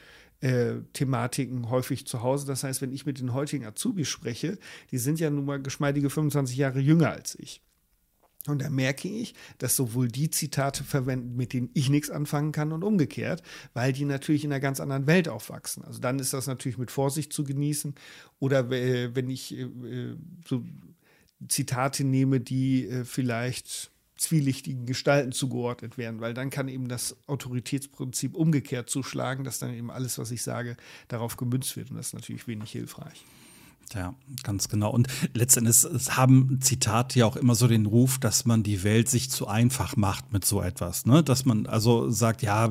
äh, 0.41 0.81
Thematiken 0.93 1.69
häufig 1.69 2.07
zu 2.07 2.23
Hause. 2.23 2.47
Das 2.47 2.65
heißt, 2.65 2.81
wenn 2.81 2.93
ich 2.93 3.07
mit 3.07 3.21
den 3.21 3.35
heutigen 3.35 3.67
Azubis 3.67 4.09
spreche, 4.09 4.59
die 4.91 4.99
sind 4.99 5.21
ja 5.21 5.31
nun 5.31 5.45
mal 5.45 5.61
geschmeidige 5.61 6.11
25 6.11 6.57
Jahre 6.57 6.81
jünger 6.81 7.11
als 7.11 7.39
ich. 7.39 7.63
Und 8.49 8.61
da 8.61 8.71
merke 8.71 9.09
ich, 9.09 9.35
dass 9.59 9.77
sowohl 9.77 10.09
die 10.09 10.31
Zitate 10.31 10.85
verwenden, 10.85 11.37
mit 11.37 11.53
denen 11.53 11.71
ich 11.75 11.91
nichts 11.91 12.11
anfangen 12.11 12.53
kann 12.53 12.73
und 12.73 12.83
umgekehrt, 12.83 13.43
weil 13.73 13.93
die 13.93 14.05
natürlich 14.05 14.45
in 14.45 14.53
einer 14.53 14.61
ganz 14.61 14.81
anderen 14.81 15.07
Welt 15.07 15.29
aufwachsen. 15.29 15.85
Also 15.85 16.01
dann 16.01 16.19
ist 16.19 16.33
das 16.33 16.47
natürlich 16.47 16.79
mit 16.79 16.91
Vorsicht 16.91 17.33
zu 17.33 17.45
genießen. 17.45 17.95
Oder 18.41 18.71
wenn 18.71 19.31
ich 19.31 19.57
äh, 19.57 19.63
äh, 19.63 20.17
so 20.47 20.65
Zitate 21.49 22.05
nehme, 22.05 22.41
die 22.41 22.89
vielleicht 23.05 23.91
zwielichtigen 24.23 24.87
Gestalten 24.87 25.33
zugeordnet 25.33 25.99
werden, 25.99 26.21
weil 26.21 26.35
dann 26.35 26.51
kann 26.51 26.69
eben 26.69 26.89
das 26.89 27.17
Autoritätsprinzip 27.27 28.35
umgekehrt 28.35 28.89
zuschlagen, 28.89 29.45
dass 29.45 29.59
dann 29.59 29.75
eben 29.75 29.91
alles, 29.91 30.19
was 30.19 30.31
ich 30.31 30.43
sage, 30.43 30.77
darauf 31.09 31.37
gemünzt 31.37 31.77
wird. 31.77 31.91
Und 31.91 31.97
das 31.97 32.09
ist 32.09 32.15
natürlich 32.15 32.47
wenig 32.47 32.71
hilfreich. 32.71 33.25
Ja, 33.95 34.15
ganz 34.43 34.69
genau. 34.69 34.91
Und 34.91 35.09
letztendlich 35.35 35.85
haben 36.17 36.61
Zitate 36.61 37.19
ja 37.19 37.27
auch 37.27 37.37
immer 37.37 37.55
so 37.55 37.69
den 37.69 37.87
Ruf, 37.87 38.19
dass 38.19 38.45
man 38.47 38.63
die 38.63 38.83
Welt 38.85 39.09
sich 39.09 39.31
zu 39.31 39.47
einfach 39.47 39.97
macht 39.97 40.33
mit 40.33 40.45
so 40.45 40.63
etwas. 40.63 41.07
Ne? 41.07 41.23
Dass 41.23 41.45
man 41.45 41.67
also 41.67 42.11
sagt, 42.11 42.43
ja, 42.43 42.71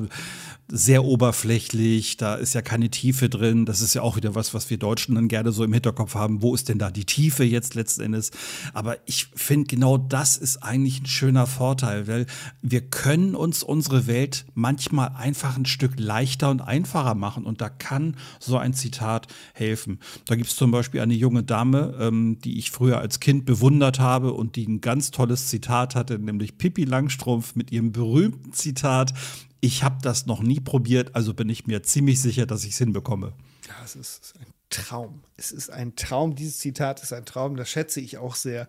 sehr 0.74 1.04
oberflächlich, 1.04 2.16
da 2.16 2.34
ist 2.34 2.54
ja 2.54 2.62
keine 2.62 2.88
Tiefe 2.88 3.28
drin. 3.28 3.66
Das 3.66 3.82
ist 3.82 3.92
ja 3.92 4.00
auch 4.00 4.16
wieder 4.16 4.34
was, 4.34 4.54
was 4.54 4.70
wir 4.70 4.78
Deutschen 4.78 5.14
dann 5.16 5.28
gerne 5.28 5.52
so 5.52 5.64
im 5.64 5.72
Hinterkopf 5.72 6.14
haben. 6.14 6.40
Wo 6.40 6.54
ist 6.54 6.70
denn 6.70 6.78
da 6.78 6.90
die 6.90 7.04
Tiefe 7.04 7.44
jetzt 7.44 7.74
letzten 7.74 8.00
Endes? 8.00 8.30
Aber 8.72 8.96
ich 9.04 9.28
finde, 9.34 9.66
genau 9.66 9.98
das 9.98 10.38
ist 10.38 10.62
eigentlich 10.62 11.02
ein 11.02 11.06
schöner 11.06 11.46
Vorteil, 11.46 12.08
weil 12.08 12.26
wir 12.62 12.80
können 12.80 13.34
uns 13.34 13.62
unsere 13.62 14.06
Welt 14.06 14.46
manchmal 14.54 15.10
einfach 15.14 15.58
ein 15.58 15.66
Stück 15.66 15.92
leichter 15.98 16.50
und 16.50 16.62
einfacher 16.62 17.14
machen. 17.14 17.44
Und 17.44 17.60
da 17.60 17.68
kann 17.68 18.16
so 18.40 18.56
ein 18.56 18.72
Zitat 18.72 19.26
helfen. 19.52 20.00
Da 20.24 20.36
gibt 20.36 20.48
es 20.48 20.56
zum 20.56 20.70
Beispiel 20.70 21.02
eine 21.02 21.11
junge 21.14 21.42
Dame, 21.42 21.96
ähm, 21.98 22.38
die 22.40 22.58
ich 22.58 22.70
früher 22.70 22.98
als 22.98 23.20
Kind 23.20 23.44
bewundert 23.44 23.98
habe 23.98 24.32
und 24.32 24.56
die 24.56 24.66
ein 24.66 24.80
ganz 24.80 25.10
tolles 25.10 25.48
Zitat 25.48 25.94
hatte, 25.94 26.18
nämlich 26.18 26.58
Pippi 26.58 26.84
Langstrumpf 26.84 27.54
mit 27.54 27.72
ihrem 27.72 27.92
berühmten 27.92 28.52
Zitat, 28.52 29.12
ich 29.60 29.84
habe 29.84 29.98
das 30.02 30.26
noch 30.26 30.42
nie 30.42 30.58
probiert, 30.58 31.14
also 31.14 31.34
bin 31.34 31.48
ich 31.48 31.66
mir 31.66 31.82
ziemlich 31.82 32.20
sicher, 32.20 32.46
dass 32.46 32.64
ich 32.64 32.72
es 32.72 32.78
hinbekomme. 32.78 33.32
Ja, 33.68 33.74
es 33.84 33.94
ist 33.94 34.34
ein 34.40 34.52
Traum. 34.70 35.22
Es 35.36 35.52
ist 35.52 35.70
ein 35.70 35.94
Traum. 35.94 36.34
Dieses 36.34 36.58
Zitat 36.58 37.02
ist 37.02 37.12
ein 37.12 37.24
Traum. 37.24 37.56
Das 37.56 37.68
schätze 37.68 38.00
ich 38.00 38.18
auch 38.18 38.34
sehr. 38.34 38.66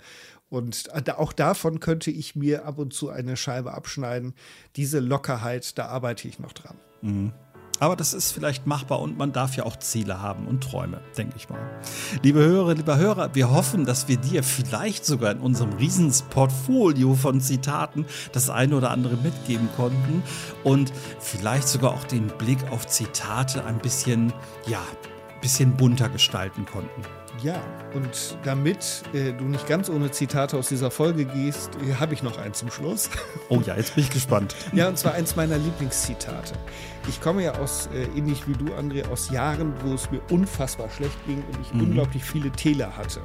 Und 0.50 0.94
auch 1.18 1.34
davon 1.34 1.80
könnte 1.80 2.12
ich 2.12 2.36
mir 2.36 2.66
ab 2.66 2.78
und 2.78 2.94
zu 2.94 3.10
eine 3.10 3.38
Scheibe 3.38 3.74
abschneiden. 3.74 4.36
Diese 4.76 5.00
Lockerheit, 5.00 5.80
da 5.80 5.88
arbeite 5.88 6.28
ich 6.28 6.38
noch 6.38 6.54
dran. 6.54 6.78
Mhm. 7.02 7.34
Aber 7.84 7.98
das 7.98 8.14
ist 8.14 8.32
vielleicht 8.32 8.66
machbar 8.66 9.02
und 9.02 9.18
man 9.18 9.34
darf 9.34 9.58
ja 9.58 9.66
auch 9.66 9.76
Ziele 9.76 10.22
haben 10.22 10.48
und 10.48 10.64
Träume, 10.64 11.02
denke 11.18 11.36
ich 11.36 11.50
mal. 11.50 11.60
Liebe 12.22 12.40
Hörerinnen, 12.40 12.78
lieber 12.78 12.96
Hörer, 12.96 13.36
wir 13.36 13.52
hoffen, 13.52 13.84
dass 13.84 14.08
wir 14.08 14.16
dir 14.16 14.42
vielleicht 14.42 15.06
sogar 15.06 15.34
in 15.34 15.40
unserem 15.40 15.74
Riesensportfolio 15.74 17.14
von 17.14 17.42
Zitaten 17.42 18.06
das 18.32 18.50
eine 18.50 18.78
oder 18.78 18.90
andere 18.90 19.18
mitgeben 19.18 19.68
konnten 19.76 20.24
und 20.64 20.94
vielleicht 21.20 21.68
sogar 21.68 21.92
auch 21.92 22.06
den 22.06 22.28
Blick 22.28 22.60
auf 22.72 22.88
Zitate 22.88 23.66
ein 23.66 23.80
bisschen, 23.80 24.32
ja, 24.66 24.80
bisschen 25.44 25.76
bunter 25.76 26.10
gestalten 26.10 26.66
konnten. 26.66 27.04
Ja, 27.42 27.62
und 27.94 28.38
damit 28.44 29.04
äh, 29.14 29.34
du 29.34 29.44
nicht 29.44 29.68
ganz 29.68 29.90
ohne 29.90 30.10
Zitate 30.12 30.58
aus 30.58 30.70
dieser 30.70 30.90
Folge 30.90 31.26
gehst, 31.26 31.72
äh, 31.86 31.96
habe 31.96 32.14
ich 32.14 32.24
noch 32.24 32.38
eins 32.38 32.60
zum 32.60 32.72
Schluss. 32.72 33.10
Oh 33.50 33.62
ja, 33.66 33.76
jetzt 33.76 33.96
bin 33.96 34.06
ich 34.06 34.10
gespannt. 34.10 34.56
ja, 34.72 34.88
und 34.88 34.98
zwar 34.98 35.14
eins 35.14 35.36
meiner 35.36 35.58
Lieblingszitate. 35.58 36.54
Ich 37.10 37.20
komme 37.22 37.44
ja 37.44 37.56
aus, 37.60 37.90
äh, 37.94 38.06
ähnlich 38.18 38.48
wie 38.48 38.54
du, 38.54 38.74
André, 38.74 39.08
aus 39.10 39.30
Jahren, 39.30 39.74
wo 39.84 39.94
es 39.94 40.10
mir 40.10 40.22
unfassbar 40.32 40.90
schlecht 40.90 41.18
ging 41.28 41.44
und 41.52 41.62
ich 41.62 41.74
mhm. 41.74 41.82
unglaublich 41.82 42.24
viele 42.24 42.50
Täler 42.52 42.96
hatte. 42.96 43.22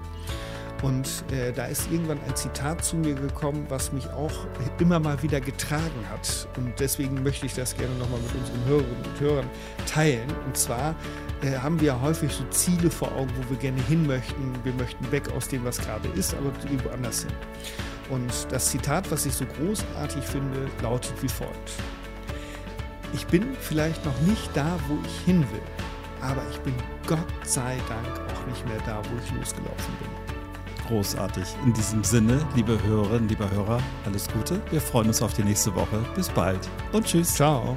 Und 0.83 1.25
äh, 1.33 1.53
da 1.53 1.67
ist 1.67 1.91
irgendwann 1.91 2.21
ein 2.29 2.37
Zitat 2.37 2.85
zu 2.85 2.97
mir 2.97 3.15
gekommen, 3.15 3.67
was 3.69 3.93
mich 3.93 4.09
auch 4.11 4.33
immer 4.79 5.01
mal 5.01 5.21
wieder 5.23 5.41
getragen 5.41 6.09
hat. 6.11 6.49
Und 6.57 6.79
deswegen 6.79 7.23
möchte 7.23 7.47
ich 7.47 7.55
das 7.55 7.77
gerne 7.77 7.95
nochmal 7.97 8.21
mit 8.21 8.35
unseren 8.35 8.65
Hörerinnen 8.67 9.05
und 9.05 9.21
Hörern 9.21 9.51
teilen. 9.87 10.29
Und 10.47 10.57
zwar 10.57 10.95
äh, 11.43 11.57
haben 11.59 11.81
wir 11.81 12.01
häufig 12.01 12.33
so 12.33 12.45
Ziele 12.51 12.91
vor 12.91 13.11
Augen, 13.13 13.31
wo 13.37 13.51
wir 13.51 13.57
gerne 13.59 13.83
hin 13.83 14.07
möchten. 14.07 14.53
Wir 14.63 14.73
möchten 14.75 15.11
weg 15.11 15.31
aus 15.37 15.49
dem, 15.49 15.65
was 15.65 15.79
gerade 15.79 16.09
ist, 16.11 16.35
aber 16.35 16.53
irgendwo 16.65 16.91
anders 16.91 17.23
hin. 17.23 17.33
Und 18.11 18.33
das 18.51 18.71
Zitat, 18.71 19.11
was 19.11 19.27
ich 19.27 19.35
so 19.35 19.45
großartig 19.45 20.25
finde, 20.25 20.69
lautet 20.83 21.13
wie 21.23 21.29
folgt. 21.29 21.73
Ich 23.13 23.27
bin 23.27 23.55
vielleicht 23.61 24.05
noch 24.05 24.19
nicht 24.23 24.51
da, 24.55 24.79
wo 24.89 24.99
ich 25.05 25.25
hin 25.25 25.41
will, 25.41 25.63
aber 26.21 26.43
ich 26.51 26.59
bin 26.61 26.75
Gott 27.07 27.19
sei 27.45 27.77
Dank 27.89 28.21
auch 28.31 28.47
nicht 28.47 28.67
mehr 28.67 28.79
da, 28.85 29.01
wo 29.11 29.19
ich 29.23 29.33
losgelaufen 29.33 29.95
bin. 30.01 30.18
Großartig. 30.89 31.45
In 31.67 31.75
diesem 31.75 32.03
Sinne, 32.03 32.41
liebe 32.57 32.83
Hörerinnen, 32.83 33.29
lieber 33.29 33.51
Hörer, 33.51 33.81
alles 34.07 34.27
Gute. 34.29 34.61
Wir 34.71 34.81
freuen 34.81 35.09
uns 35.09 35.21
auf 35.21 35.35
die 35.35 35.45
nächste 35.45 35.75
Woche. 35.75 36.03
Bis 36.15 36.29
bald 36.31 36.69
und 36.93 37.05
tschüss. 37.07 37.35
Ciao. 37.35 37.77